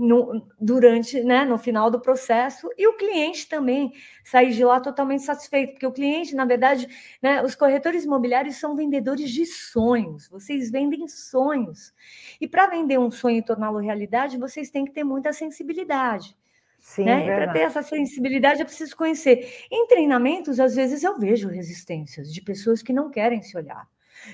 no, 0.00 0.46
durante, 0.58 1.22
né, 1.22 1.44
no 1.44 1.58
final 1.58 1.90
do 1.90 2.00
processo, 2.00 2.70
e 2.78 2.88
o 2.88 2.96
cliente 2.96 3.46
também 3.46 3.92
sair 4.24 4.52
de 4.52 4.64
lá 4.64 4.80
totalmente 4.80 5.22
satisfeito, 5.22 5.72
porque 5.72 5.86
o 5.86 5.92
cliente, 5.92 6.34
na 6.34 6.46
verdade, 6.46 6.88
né, 7.22 7.42
os 7.42 7.54
corretores 7.54 8.04
imobiliários 8.04 8.56
são 8.56 8.74
vendedores 8.74 9.30
de 9.30 9.44
sonhos, 9.44 10.26
vocês 10.28 10.70
vendem 10.70 11.06
sonhos. 11.06 11.92
E 12.40 12.48
para 12.48 12.68
vender 12.68 12.98
um 12.98 13.10
sonho 13.10 13.38
e 13.38 13.44
torná-lo 13.44 13.78
realidade, 13.78 14.38
vocês 14.38 14.70
têm 14.70 14.86
que 14.86 14.92
ter 14.92 15.04
muita 15.04 15.32
sensibilidade. 15.34 16.34
Sim, 16.78 17.04
né? 17.04 17.24
E 17.24 17.26
para 17.26 17.52
ter 17.52 17.60
essa 17.60 17.82
sensibilidade, 17.82 18.60
eu 18.60 18.66
preciso 18.66 18.96
conhecer. 18.96 19.66
Em 19.70 19.86
treinamentos, 19.86 20.58
às 20.58 20.74
vezes 20.74 21.04
eu 21.04 21.18
vejo 21.18 21.46
resistências 21.48 22.32
de 22.32 22.40
pessoas 22.40 22.82
que 22.82 22.90
não 22.90 23.10
querem 23.10 23.42
se 23.42 23.54
olhar 23.54 23.86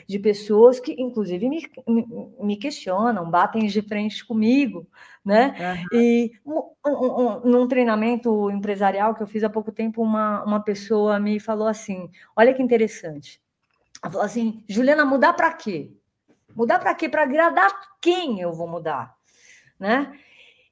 de 0.06 0.18
pessoas 0.18 0.80
que, 0.80 0.92
inclusive, 1.00 1.48
me, 1.48 1.62
me 2.40 2.56
questionam, 2.56 3.30
batem 3.30 3.66
de 3.66 3.82
frente 3.82 4.24
comigo, 4.24 4.86
né? 5.24 5.54
Uhum. 5.92 5.98
E 6.00 6.32
um, 6.44 6.62
um, 6.86 6.90
um, 6.90 7.40
num 7.40 7.68
treinamento 7.68 8.50
empresarial 8.50 9.14
que 9.14 9.22
eu 9.22 9.26
fiz 9.26 9.42
há 9.42 9.50
pouco 9.50 9.72
tempo, 9.72 10.02
uma, 10.02 10.44
uma 10.44 10.60
pessoa 10.60 11.18
me 11.18 11.40
falou 11.40 11.66
assim: 11.66 12.10
olha 12.36 12.54
que 12.54 12.62
interessante. 12.62 13.40
Ela 14.02 14.12
falou 14.12 14.26
assim: 14.26 14.62
Juliana, 14.68 15.04
mudar 15.04 15.32
para 15.32 15.52
quê? 15.52 15.90
Mudar 16.54 16.78
para 16.78 16.94
quê? 16.94 17.08
Para 17.08 17.22
agradar 17.22 17.70
quem 18.00 18.40
eu 18.40 18.52
vou 18.52 18.68
mudar, 18.68 19.14
né? 19.78 20.12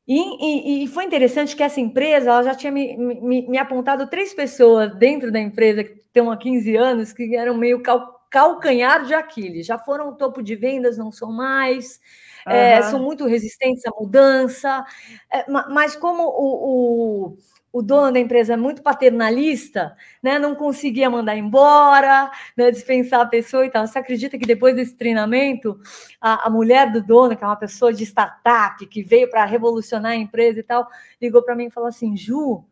E, 0.07 0.19
e, 0.19 0.85
e, 0.85 0.87
foi 0.87 1.05
interessante 1.05 1.57
que 1.57 1.63
essa 1.63 1.81
empresa 1.81 2.31
ela 2.31 2.43
já 2.43 2.55
tinha 2.55 2.71
me, 2.71 2.95
me, 2.97 3.49
me, 3.49 3.57
apontado 3.57 4.07
três 4.07 4.35
pessoas 4.35 4.95
dentro 4.97 5.33
da 5.33 5.41
empresa 5.41 5.83
que 5.83 5.93
estão 5.93 6.31
há 6.31 6.37
15 6.37 6.77
anos 6.77 7.13
que 7.13 7.35
eram 7.35 7.57
meio 7.57 7.83
cal, 7.83 8.14
calcanhar 8.35 9.05
de 9.05 9.15
Aquiles. 9.15 9.65
Já 9.65 9.79
foram 9.79 10.09
o 10.09 10.17
topo 10.17 10.43
de 10.43 10.57
vendas, 10.57 10.99
não 10.99 11.13
são 11.13 11.31
mais. 11.31 12.01
Uhum. 12.45 12.53
É, 12.53 12.83
são 12.83 13.01
muito 13.01 13.27
resistentes 13.27 13.87
à 13.87 13.91
mudança. 13.91 14.85
É, 15.33 15.49
mas 15.49 15.95
como 15.95 16.25
o, 16.25 17.29
o, 17.31 17.39
o, 17.73 17.81
dono 17.81 18.11
da 18.11 18.19
empresa 18.19 18.55
é 18.55 18.57
muito 18.57 18.83
paternalista, 18.83 19.97
né, 20.21 20.37
não 20.37 20.57
conseguia 20.57 21.09
mandar 21.09 21.37
embora, 21.37 22.29
né, 22.57 22.73
dispensar 22.73 23.21
a 23.21 23.27
pessoa 23.27 23.65
e 23.65 23.71
tal. 23.71 23.87
Você 23.87 24.01
acredita 24.01 24.37
que 24.37 24.47
depois 24.47 24.75
desse 24.75 24.97
treinamento, 24.97 25.79
a, 26.21 26.49
a 26.49 26.51
mulher 26.51 26.91
do 26.91 27.01
dono, 27.01 27.37
que 27.37 27.45
é 27.45 27.47
uma 27.47 27.55
pessoa 27.55 27.93
de 27.95 28.03
startup, 28.03 28.85
que 28.89 29.05
veio 29.05 29.31
para 29.31 29.45
revolucionar 29.45 30.11
a 30.11 30.17
empresa 30.17 30.59
e 30.59 30.65
tal, 30.65 30.89
ligou 31.23 31.41
para 31.41 31.55
mim 31.55 31.67
e 31.67 31.71
falou 31.71 31.89
assim: 31.89 32.17
Ju, 32.17 32.65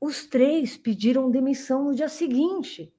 os 0.00 0.24
três 0.24 0.74
pediram 0.74 1.30
demissão 1.30 1.84
no 1.84 1.94
dia 1.94 2.08
seguinte. 2.08 2.94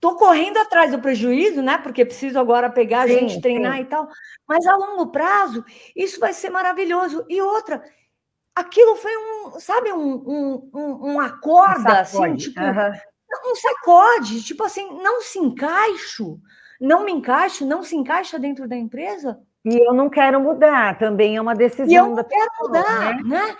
Tô 0.00 0.14
correndo 0.14 0.58
atrás 0.58 0.92
do 0.92 1.00
prejuízo, 1.00 1.60
né? 1.60 1.76
Porque 1.78 2.04
preciso 2.04 2.38
agora 2.38 2.70
pegar 2.70 3.00
a 3.02 3.06
gente, 3.08 3.40
treinar 3.40 3.76
sim. 3.76 3.82
e 3.82 3.84
tal. 3.86 4.08
Mas 4.46 4.64
a 4.66 4.76
longo 4.76 5.08
prazo, 5.08 5.64
isso 5.96 6.20
vai 6.20 6.32
ser 6.32 6.50
maravilhoso. 6.50 7.24
E 7.28 7.42
outra, 7.42 7.82
aquilo 8.54 8.94
foi 8.96 9.12
um, 9.16 9.58
sabe, 9.58 9.92
um, 9.92 10.14
um, 10.14 10.70
um, 10.72 11.12
um 11.12 11.20
acorda, 11.20 11.94
um 11.94 11.96
assim, 11.96 12.36
tipo, 12.36 12.60
uhum. 12.60 13.52
um 13.52 13.54
sacode, 13.56 14.44
tipo 14.44 14.62
assim, 14.62 14.88
não 15.02 15.20
se 15.20 15.40
encaixo, 15.40 16.40
não 16.80 17.04
me 17.04 17.10
encaixo, 17.10 17.66
não 17.66 17.82
se 17.82 17.96
encaixa 17.96 18.38
dentro 18.38 18.68
da 18.68 18.76
empresa. 18.76 19.40
E 19.64 19.76
eu 19.76 19.92
não 19.92 20.08
quero 20.08 20.40
mudar, 20.40 20.96
também 20.96 21.36
é 21.36 21.40
uma 21.40 21.54
decisão 21.54 21.88
e 21.88 21.94
eu 21.94 22.08
não 22.08 22.24
quero 22.24 22.50
pessoa, 22.50 22.68
mudar, 22.68 23.16
né? 23.16 23.22
né? 23.24 23.56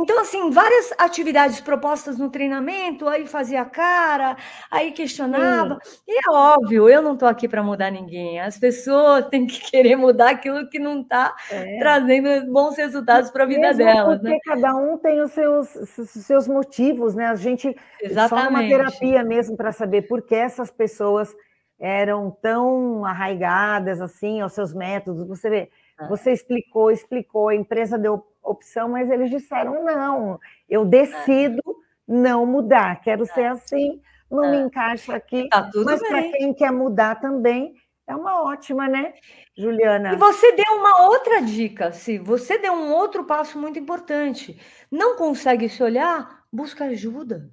Então, 0.00 0.20
assim, 0.20 0.50
várias 0.50 0.92
atividades 0.96 1.60
propostas 1.60 2.16
no 2.16 2.30
treinamento, 2.30 3.08
aí 3.08 3.26
fazia 3.26 3.64
cara, 3.64 4.36
aí 4.70 4.92
questionava. 4.92 5.78
Sim. 5.82 6.00
E 6.06 6.18
é 6.18 6.30
óbvio, 6.30 6.88
eu 6.88 7.02
não 7.02 7.14
estou 7.14 7.28
aqui 7.28 7.48
para 7.48 7.64
mudar 7.64 7.90
ninguém. 7.90 8.38
As 8.38 8.56
pessoas 8.56 9.26
têm 9.26 9.44
que 9.44 9.58
querer 9.70 9.96
mudar 9.96 10.30
aquilo 10.30 10.68
que 10.68 10.78
não 10.78 11.00
está 11.00 11.34
é. 11.50 11.78
trazendo 11.80 12.52
bons 12.52 12.76
resultados 12.76 13.30
para 13.32 13.42
a 13.42 13.46
vida 13.46 13.60
Mesmo 13.60 13.84
delas. 13.84 14.20
Porque 14.20 14.34
né? 14.34 14.38
cada 14.44 14.76
um 14.76 14.96
tem 14.98 15.20
os 15.20 15.32
seus, 15.32 15.68
seus 15.68 16.46
motivos, 16.46 17.16
né? 17.16 17.26
A 17.26 17.34
gente 17.34 17.76
Exatamente. 18.00 18.44
só 18.44 18.50
uma 18.50 18.68
terapia 18.68 19.24
mesmo 19.24 19.56
para 19.56 19.72
saber 19.72 20.02
por 20.02 20.22
que 20.22 20.36
essas 20.36 20.70
pessoas 20.70 21.34
eram 21.76 22.30
tão 22.40 23.04
arraigadas 23.04 24.00
assim 24.00 24.40
aos 24.40 24.52
seus 24.52 24.72
métodos. 24.72 25.26
Você 25.26 25.50
vê. 25.50 25.70
Você 26.06 26.32
explicou, 26.32 26.90
explicou, 26.90 27.48
a 27.48 27.54
empresa 27.54 27.98
deu 27.98 28.24
opção, 28.42 28.90
mas 28.90 29.10
eles 29.10 29.30
disseram: 29.30 29.84
não, 29.84 30.38
eu 30.68 30.84
decido 30.84 31.62
não 32.06 32.46
mudar, 32.46 33.00
quero 33.00 33.26
ser 33.26 33.46
assim, 33.46 34.00
não 34.30 34.50
me 34.50 34.58
encaixa 34.58 35.16
aqui. 35.16 35.48
Tá 35.48 35.70
mas 35.84 36.00
para 36.00 36.22
quem 36.22 36.54
quer 36.54 36.72
mudar 36.72 37.16
também, 37.20 37.74
é 38.06 38.14
uma 38.14 38.42
ótima, 38.42 38.88
né, 38.88 39.12
Juliana? 39.56 40.14
E 40.14 40.16
você 40.16 40.52
deu 40.52 40.76
uma 40.76 41.08
outra 41.08 41.42
dica, 41.42 41.92
se 41.92 42.18
você 42.18 42.58
deu 42.58 42.72
um 42.72 42.92
outro 42.92 43.24
passo 43.24 43.58
muito 43.58 43.78
importante. 43.78 44.58
Não 44.90 45.16
consegue 45.16 45.68
se 45.68 45.82
olhar, 45.82 46.44
busca 46.52 46.84
ajuda. 46.84 47.50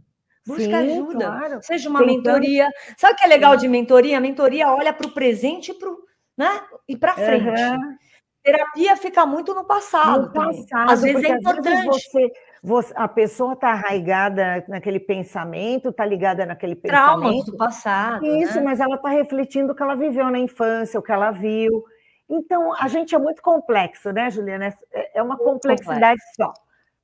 Busca 0.48 0.64
Sim, 0.64 0.74
ajuda. 0.76 1.26
Claro. 1.26 1.60
Seja 1.64 1.90
uma 1.90 2.00
Tentando... 2.00 2.18
mentoria. 2.18 2.70
Sabe 2.96 3.16
o 3.16 3.18
que 3.18 3.26
é 3.26 3.28
legal 3.28 3.58
de 3.58 3.68
mentoria? 3.68 4.18
A 4.18 4.22
mentoria 4.22 4.72
olha 4.72 4.94
para 4.94 5.08
o 5.08 5.12
presente 5.12 5.72
e 5.72 5.74
para 5.74 5.90
né? 6.38 6.62
e 6.88 6.96
para 6.96 7.16
frente. 7.16 7.50
Uhum 7.50 7.98
terapia 8.46 8.96
fica 8.96 9.26
muito 9.26 9.54
no 9.54 9.66
passado. 9.66 10.28
No 10.28 10.32
passado 10.32 10.92
às 10.92 11.02
vezes 11.02 11.24
é 11.24 11.30
importante. 11.30 11.86
Você, 11.86 12.32
você, 12.62 12.94
a 12.96 13.08
pessoa 13.08 13.54
está 13.54 13.70
arraigada 13.70 14.64
naquele 14.68 15.00
pensamento, 15.00 15.90
está 15.90 16.06
ligada 16.06 16.46
naquele 16.46 16.76
Traumas 16.76 17.24
pensamento. 17.24 17.52
do 17.52 17.58
passado. 17.58 18.26
Isso, 18.26 18.58
né? 18.58 18.62
mas 18.62 18.80
ela 18.80 18.96
está 18.96 19.10
refletindo 19.10 19.74
o 19.74 19.76
que 19.76 19.82
ela 19.82 19.96
viveu 19.96 20.30
na 20.30 20.40
infância, 20.40 21.00
o 21.00 21.04
que 21.04 21.12
ela 21.12 21.32
viu. 21.32 21.84
Então, 22.30 22.74
a 22.80 22.88
gente 22.88 23.14
é 23.14 23.20
muito 23.20 23.42
complexo, 23.42 24.12
né, 24.12 24.30
Juliana? 24.30 24.74
É, 24.92 25.20
é 25.20 25.24
uma 25.24 25.36
muito 25.36 25.44
complexidade 25.44 26.22
complexo. 26.22 26.34
só. 26.36 26.54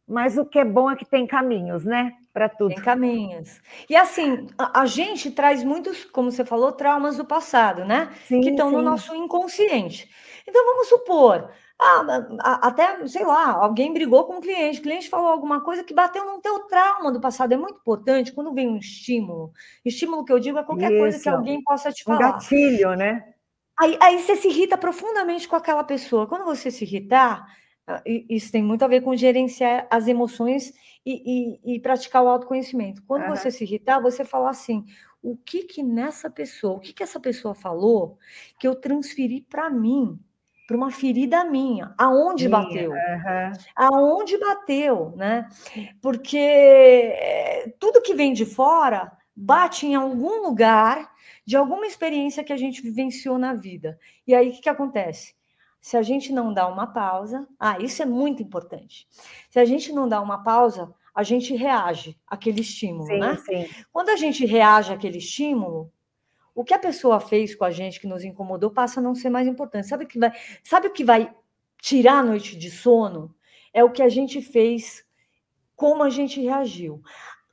Mas 0.07 0.37
o 0.37 0.45
que 0.45 0.59
é 0.59 0.65
bom 0.65 0.91
é 0.91 0.95
que 0.95 1.05
tem 1.05 1.25
caminhos, 1.25 1.85
né? 1.85 2.11
Para 2.33 2.49
tudo. 2.49 2.75
Tem 2.75 2.83
caminhos. 2.83 3.61
E 3.89 3.95
assim, 3.95 4.47
a, 4.57 4.81
a, 4.81 4.85
gente 4.85 5.31
traz 5.31 5.63
muitos, 5.63 6.03
como 6.05 6.31
você 6.31 6.43
falou, 6.43 6.71
traumas 6.71 7.17
do 7.17 7.25
passado, 7.25 7.85
né? 7.85 8.09
Sim, 8.25 8.41
que 8.41 8.49
estão 8.49 8.71
no 8.71 8.81
nosso 8.81 9.15
inconsciente. 9.15 10.09
Então, 10.51 10.65
vamos 10.65 10.89
supor, 10.89 11.49
ah, 11.79 12.67
até, 12.67 13.07
sei 13.07 13.23
lá, 13.25 13.53
alguém 13.53 13.93
brigou 13.93 14.25
com 14.25 14.37
o 14.37 14.41
cliente, 14.41 14.79
o 14.79 14.83
cliente 14.83 15.09
falou 15.09 15.27
alguma 15.29 15.61
coisa 15.61 15.81
que 15.81 15.93
bateu 15.93 16.25
no 16.25 16.41
teu 16.41 16.59
trauma 16.67 17.09
do 17.09 17.21
passado. 17.21 17.53
É 17.53 17.57
muito 17.57 17.79
importante 17.79 18.33
quando 18.33 18.53
vem 18.53 18.67
um 18.67 18.77
estímulo. 18.77 19.53
Estímulo 19.83 20.25
que 20.25 20.33
eu 20.33 20.39
digo 20.39 20.59
é 20.59 20.63
qualquer 20.63 20.91
Isso. 20.91 20.99
coisa 20.99 21.19
que 21.23 21.29
alguém 21.29 21.63
possa 21.63 21.91
te 21.91 22.03
falar. 22.03 22.17
Um 22.17 22.31
gatilho, 22.33 22.95
né? 22.95 23.33
Aí, 23.79 23.97
aí 24.01 24.21
você 24.21 24.35
se 24.35 24.49
irrita 24.49 24.77
profundamente 24.77 25.47
com 25.47 25.55
aquela 25.55 25.83
pessoa. 25.85 26.27
Quando 26.27 26.43
você 26.43 26.69
se 26.69 26.83
irritar, 26.83 27.47
ah, 27.87 28.03
isso 28.05 28.51
tem 28.51 28.61
muito 28.61 28.83
a 28.83 28.89
ver 28.89 29.01
com 29.01 29.15
gerenciar 29.15 29.87
as 29.89 30.05
emoções 30.05 30.73
e, 31.05 31.59
e, 31.65 31.75
e 31.75 31.79
praticar 31.79 32.23
o 32.23 32.27
autoconhecimento. 32.27 33.01
Quando 33.07 33.23
uhum. 33.23 33.29
você 33.29 33.49
se 33.49 33.63
irritar, 33.63 34.01
você 34.01 34.25
fala 34.25 34.49
assim: 34.49 34.85
o 35.21 35.37
que 35.37 35.63
que 35.63 35.81
nessa 35.81 36.29
pessoa, 36.29 36.75
o 36.77 36.79
que 36.79 36.93
que 36.93 37.03
essa 37.03 37.19
pessoa 37.19 37.55
falou 37.55 38.17
que 38.59 38.67
eu 38.67 38.75
transferi 38.75 39.41
para 39.41 39.69
mim? 39.69 40.19
Para 40.71 40.77
uma 40.77 40.89
ferida 40.89 41.43
minha, 41.43 41.93
aonde 41.97 42.47
bateu, 42.47 42.91
uhum. 42.91 43.51
aonde 43.75 44.37
bateu, 44.37 45.13
né? 45.17 45.49
Porque 46.01 46.37
eh, 46.37 47.73
tudo 47.77 48.01
que 48.01 48.13
vem 48.13 48.31
de 48.31 48.45
fora 48.45 49.11
bate 49.35 49.85
em 49.85 49.95
algum 49.95 50.41
lugar 50.43 51.11
de 51.45 51.57
alguma 51.57 51.85
experiência 51.85 52.41
que 52.41 52.53
a 52.53 52.57
gente 52.57 52.81
vivenciou 52.81 53.37
na 53.37 53.53
vida. 53.53 53.99
E 54.25 54.33
aí 54.33 54.47
o 54.47 54.51
que, 54.53 54.61
que 54.61 54.69
acontece? 54.69 55.35
Se 55.81 55.97
a 55.97 56.01
gente 56.01 56.31
não 56.31 56.53
dá 56.53 56.65
uma 56.67 56.87
pausa, 56.87 57.45
ah, 57.59 57.77
isso 57.77 58.01
é 58.01 58.05
muito 58.05 58.41
importante. 58.41 59.05
Se 59.49 59.59
a 59.59 59.65
gente 59.65 59.91
não 59.91 60.07
dá 60.07 60.21
uma 60.21 60.41
pausa, 60.41 60.93
a 61.13 61.21
gente 61.21 61.53
reage 61.53 62.17
àquele 62.25 62.61
estímulo, 62.61 63.07
sim, 63.07 63.19
né? 63.19 63.37
Sim. 63.45 63.67
Quando 63.91 64.07
a 64.07 64.15
gente 64.15 64.45
reage 64.45 64.93
àquele 64.93 65.17
estímulo, 65.17 65.91
o 66.53 66.63
que 66.63 66.73
a 66.73 66.79
pessoa 66.79 67.19
fez 67.19 67.55
com 67.55 67.63
a 67.63 67.71
gente 67.71 67.99
que 67.99 68.07
nos 68.07 68.23
incomodou 68.23 68.71
passa 68.71 68.99
a 68.99 69.03
não 69.03 69.15
ser 69.15 69.29
mais 69.29 69.47
importante. 69.47 69.87
Sabe 69.87 70.05
o 70.05 70.07
que 70.07 70.19
vai, 70.19 70.31
sabe 70.63 70.87
o 70.87 70.91
que 70.91 71.03
vai 71.03 71.33
tirar 71.81 72.19
a 72.19 72.23
noite 72.23 72.57
de 72.57 72.69
sono? 72.69 73.33
É 73.73 73.83
o 73.83 73.91
que 73.91 74.01
a 74.01 74.09
gente 74.09 74.41
fez, 74.41 75.05
como 75.75 76.03
a 76.03 76.09
gente 76.09 76.41
reagiu. 76.41 77.01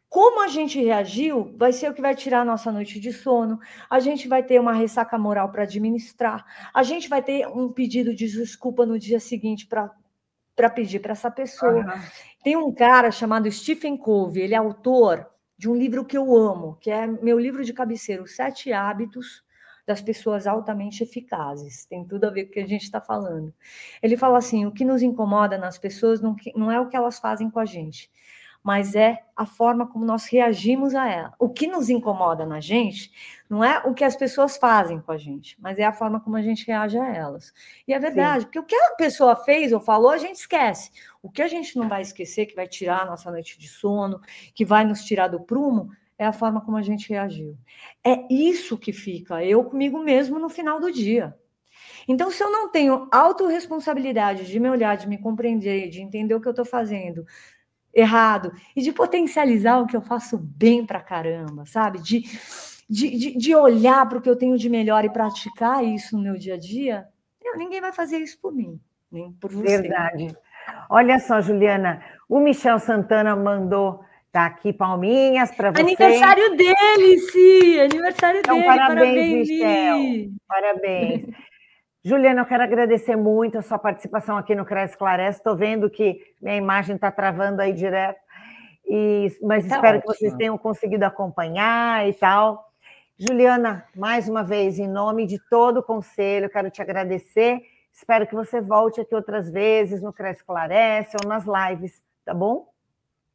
Como 0.09 0.43
a 0.43 0.49
gente 0.49 0.83
reagiu 0.83 1.55
vai 1.57 1.73
ser 1.73 1.91
o 1.91 1.95
que 1.95 2.01
vai 2.01 2.15
tirar 2.15 2.41
a 2.41 2.45
nossa 2.45 2.73
noite 2.73 2.99
de 2.99 3.13
sono. 3.13 3.61
A 3.89 4.01
gente 4.01 4.27
vai 4.27 4.43
ter 4.43 4.59
uma 4.59 4.73
ressaca 4.73 5.19
moral 5.19 5.53
para 5.53 5.63
administrar. 5.63 6.45
A 6.73 6.83
gente 6.83 7.09
vai 7.09 7.23
ter 7.23 7.47
um 7.47 7.71
pedido 7.71 8.15
de 8.15 8.27
desculpa 8.27 8.87
no 8.87 8.99
dia 8.99 9.21
seguinte 9.21 9.67
para 9.67 10.71
pedir 10.71 11.01
para 11.01 11.13
essa 11.13 11.31
pessoa. 11.31 11.85
Uhum. 11.85 12.03
Tem 12.43 12.57
um 12.57 12.73
cara 12.73 13.11
chamado 13.11 13.51
Stephen 13.53 13.97
Covey, 13.97 14.45
ele 14.45 14.55
é 14.55 14.57
autor 14.57 15.29
de 15.59 15.69
um 15.69 15.75
livro 15.75 16.05
que 16.05 16.17
eu 16.17 16.37
amo, 16.37 16.79
que 16.81 16.91
é 16.91 17.07
meu 17.07 17.39
livro 17.39 17.65
de 17.65 17.73
cabeceira, 17.73 18.23
Os 18.23 18.37
Sete 18.37 18.73
Hábitos 18.73 19.43
das 19.85 20.01
Pessoas 20.01 20.47
Altamente 20.47 21.03
Eficazes. 21.03 21.85
Tem 21.87 22.05
tudo 22.07 22.27
a 22.27 22.31
ver 22.31 22.45
com 22.45 22.51
o 22.51 22.53
que 22.53 22.61
a 22.61 22.67
gente 22.67 22.85
está 22.85 23.01
falando. 23.01 23.53
Ele 24.01 24.17
fala 24.17 24.39
assim: 24.39 24.67
o 24.67 24.73
que 24.73 24.85
nos 24.85 25.03
incomoda 25.03 25.59
nas 25.59 25.77
pessoas 25.77 26.21
não, 26.21 26.37
não 26.55 26.71
é 26.71 26.79
o 26.79 26.89
que 26.89 26.97
elas 26.97 27.19
fazem 27.19 27.51
com 27.51 27.59
a 27.59 27.65
gente, 27.65 28.09
mas 28.69 28.95
é 28.95 29.23
a 29.35 29.47
forma 29.47 29.87
como 29.87 30.05
nós 30.05 30.27
reagimos 30.27 30.95
a 30.95 31.09
ela. 31.09 31.33
O 31.39 31.49
que 31.49 31.67
nos 31.67 31.89
incomoda 31.89 32.45
na 32.45 32.61
gente 32.61 33.11
não 33.49 33.65
é 33.65 33.79
o 33.79 33.95
que 33.95 34.05
as 34.05 34.15
pessoas 34.15 34.59
fazem 34.59 35.01
com 35.01 35.11
a 35.11 35.17
gente, 35.17 35.57
mas 35.59 35.79
é 35.79 35.85
a 35.85 35.93
forma 35.93 36.21
como 36.21 36.37
a 36.37 36.43
gente 36.43 36.67
reage 36.67 36.99
a 36.99 37.09
elas. 37.09 37.51
E 37.87 37.95
é 37.95 37.99
verdade, 37.99 38.41
Sim. 38.41 38.45
porque 38.45 38.59
o 38.59 38.65
que 38.65 38.77
a 38.77 38.91
pessoa 38.91 39.35
fez 39.37 39.73
ou 39.73 39.81
falou, 39.81 40.11
a 40.11 40.19
gente 40.19 40.35
esquece. 40.35 40.91
O 41.23 41.31
que 41.31 41.41
a 41.41 41.49
gente 41.49 41.79
não 41.79 41.89
vai 41.89 42.03
esquecer, 42.03 42.45
que 42.45 42.55
vai 42.55 42.69
tirar 42.69 43.05
a 43.05 43.07
nossa 43.07 43.31
noite 43.31 43.59
de 43.59 43.69
sono, 43.69 44.21
que 44.55 44.67
vai 44.67 44.85
nos 44.85 45.03
tirar 45.03 45.29
do 45.29 45.41
prumo, 45.41 45.89
é 46.19 46.27
a 46.27 46.33
forma 46.35 46.61
como 46.61 46.77
a 46.77 46.83
gente 46.83 47.09
reagiu. 47.09 47.57
É 48.05 48.31
isso 48.31 48.77
que 48.77 48.93
fica 48.93 49.43
eu 49.43 49.65
comigo 49.65 49.99
mesmo 49.99 50.39
no 50.39 50.51
final 50.51 50.79
do 50.79 50.93
dia. 50.93 51.35
Então, 52.07 52.31
se 52.31 52.43
eu 52.43 52.53
não 52.53 52.71
tenho 52.71 53.09
autorresponsabilidade 53.11 54.47
de 54.47 54.61
me 54.61 54.69
olhar, 54.69 54.97
de 54.97 55.09
me 55.09 55.17
compreender, 55.17 55.89
de 55.89 56.03
entender 56.03 56.35
o 56.35 56.41
que 56.41 56.49
eu 56.49 56.53
estou 56.53 56.67
fazendo, 56.67 57.25
errado 57.95 58.53
e 58.77 58.83
de 58.83 58.93
potencializar 58.93 59.81
o 59.81 59.87
que 59.87 59.97
eu 59.97 60.01
faço 60.01 60.39
bem 60.39 60.85
pra 60.85 61.01
caramba, 61.01 61.65
sabe? 61.67 62.01
De, 62.01 62.23
de, 62.89 63.11
de, 63.11 63.37
de 63.37 63.55
olhar 63.55 64.09
para 64.09 64.19
o 64.19 64.21
que 64.21 64.31
eu 64.31 64.37
tenho 64.37 64.57
de 64.57 64.69
melhor 64.69 65.05
e 65.05 65.11
praticar 65.11 65.85
isso 65.85 66.17
no 66.17 66.23
meu 66.23 66.37
dia 66.37 66.55
a 66.55 66.59
dia, 66.59 67.07
eu, 67.43 67.57
ninguém 67.57 67.81
vai 67.81 67.93
fazer 67.93 68.19
isso 68.19 68.39
por 68.41 68.55
mim, 68.55 68.81
nem 69.11 69.33
por 69.33 69.53
você. 69.53 69.83
Verdade. 69.83 70.37
Olha 70.91 71.19
só, 71.19 71.41
Juliana, 71.41 72.03
o 72.29 72.39
Michel 72.39 72.79
Santana 72.79 73.35
mandou 73.35 74.01
tá 74.31 74.47
aqui 74.47 74.73
palminhas 74.73 75.51
para 75.51 75.71
você. 75.71 75.81
Aniversário 75.81 76.57
dele, 76.57 77.19
sim, 77.19 77.81
aniversário 77.81 78.41
então, 78.41 78.57
dele. 78.57 78.67
Parabéns, 78.67 78.99
parabéns 78.99 79.49
Michel. 79.49 80.31
Parabéns. 80.47 81.25
Juliana, 82.05 82.43
eu 82.43 82.47
quero 82.47 82.63
agradecer 82.63 83.17
muito 83.17 83.59
a 83.59 83.63
sua 83.63 83.79
participação 83.79 84.37
aqui 84.37 84.55
no 84.55 84.65
CRES 84.65 84.93
Esclarece. 84.93 85.39
Estou 85.39 85.57
vendo 85.57 85.91
que 85.91 86.21
minha 86.41 86.57
imagem 86.57 86.95
está 86.95 87.11
travando 87.11 87.61
aí 87.61 87.73
direto, 87.73 88.21
e, 88.87 89.37
mas 89.43 89.67
tá 89.67 89.77
espero 89.77 89.99
ótimo. 89.99 90.13
que 90.13 90.19
vocês 90.19 90.35
tenham 90.35 90.57
conseguido 90.57 91.05
acompanhar 91.05 92.09
e 92.09 92.13
tal. 92.15 92.69
Juliana, 93.19 93.85
mais 93.97 94.29
uma 94.29 94.45
vez, 94.45 94.79
em 94.79 94.87
nome 94.87 95.27
de 95.27 95.41
todo 95.51 95.79
o 95.79 95.83
conselho, 95.83 96.49
quero 96.49 96.71
te 96.71 96.81
agradecer. 96.81 97.61
Espero 97.93 98.29
que 98.29 98.35
você 98.35 98.61
volte 98.61 99.01
aqui 99.01 99.13
outras 99.13 99.51
vezes 99.51 100.01
no 100.01 100.13
CRES 100.13 100.37
Esclarece 100.37 101.17
ou 101.21 101.29
nas 101.29 101.45
lives, 101.45 102.01
tá 102.25 102.33
bom? 102.33 102.69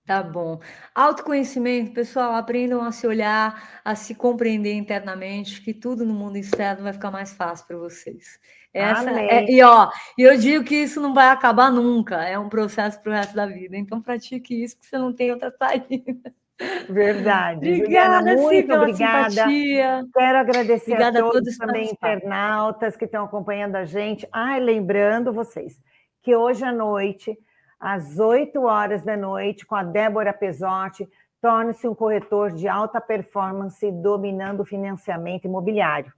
Tá 0.05 0.21
bom. 0.21 0.59
Autoconhecimento, 0.93 1.93
pessoal, 1.93 2.35
aprendam 2.35 2.83
a 2.83 2.91
se 2.91 3.07
olhar, 3.07 3.81
a 3.85 3.95
se 3.95 4.13
compreender 4.13 4.73
internamente, 4.73 5.61
que 5.61 5.73
tudo 5.73 6.05
no 6.05 6.13
mundo 6.13 6.37
externo 6.37 6.83
vai 6.83 6.91
ficar 6.91 7.09
mais 7.09 7.33
fácil 7.33 7.65
para 7.65 7.77
vocês. 7.77 8.37
Essa 8.73 9.11
é, 9.11 9.49
e 9.49 9.63
ó, 9.63 9.89
eu 10.17 10.37
digo 10.37 10.63
que 10.63 10.75
isso 10.75 10.99
não 10.99 11.13
vai 11.13 11.27
acabar 11.27 11.71
nunca, 11.71 12.23
é 12.23 12.37
um 12.37 12.49
processo 12.49 12.99
para 13.01 13.11
o 13.11 13.15
resto 13.15 13.35
da 13.35 13.45
vida. 13.45 13.77
Então 13.77 14.01
pratique 14.01 14.63
isso, 14.63 14.75
porque 14.75 14.89
você 14.89 14.97
não 14.97 15.13
tem 15.13 15.31
outra 15.31 15.53
saída. 15.57 16.33
Verdade. 16.89 17.67
Obrigada, 17.67 18.31
Juliana, 18.31 18.41
muito 18.41 18.73
obrigada. 18.73 19.29
Simpatia. 19.29 20.05
Quero 20.13 20.37
agradecer 20.37 20.91
obrigada 20.91 21.19
a 21.19 21.21
todos, 21.21 21.37
a 21.37 21.41
todos 21.41 21.57
também 21.57 21.89
internautas 21.89 22.97
que 22.97 23.05
estão 23.05 23.23
acompanhando 23.23 23.75
a 23.75 23.85
gente. 23.85 24.27
Ai, 24.31 24.59
lembrando 24.59 25.31
vocês 25.31 25.81
que 26.21 26.35
hoje 26.35 26.65
à 26.65 26.71
noite 26.71 27.37
às 27.83 28.17
8 28.17 28.63
horas 28.63 29.03
da 29.03 29.17
noite, 29.17 29.65
com 29.65 29.75
a 29.75 29.83
Débora 29.83 30.31
Pesotti. 30.31 31.05
Torne-se 31.41 31.85
um 31.85 31.93
corretor 31.93 32.53
de 32.53 32.65
alta 32.65 33.01
performance 33.01 33.91
dominando 33.91 34.61
o 34.61 34.65
financiamento 34.65 35.43
imobiliário. 35.43 36.13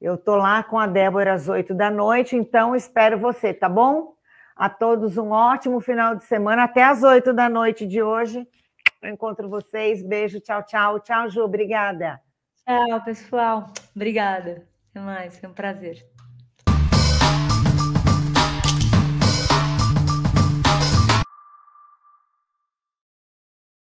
Eu 0.00 0.14
estou 0.14 0.36
lá 0.36 0.62
com 0.62 0.78
a 0.78 0.86
Débora 0.86 1.32
às 1.32 1.48
8 1.48 1.74
da 1.74 1.90
noite, 1.90 2.36
então 2.36 2.76
espero 2.76 3.18
você, 3.18 3.52
tá 3.52 3.68
bom? 3.68 4.14
A 4.54 4.70
todos 4.70 5.16
um 5.16 5.30
ótimo 5.30 5.80
final 5.80 6.14
de 6.14 6.24
semana. 6.24 6.62
Até 6.62 6.84
às 6.84 7.02
8 7.02 7.32
da 7.32 7.48
noite 7.48 7.84
de 7.84 8.00
hoje. 8.00 8.46
Eu 9.02 9.10
encontro 9.10 9.48
vocês. 9.48 10.00
Beijo, 10.00 10.38
tchau, 10.38 10.62
tchau. 10.62 11.00
Tchau, 11.00 11.28
Ju. 11.28 11.42
Obrigada. 11.42 12.20
Tchau, 12.64 13.00
pessoal. 13.04 13.72
Obrigada. 13.96 14.64
Até 14.90 15.00
mais. 15.00 15.40
Foi 15.40 15.48
um 15.48 15.54
prazer. 15.54 16.06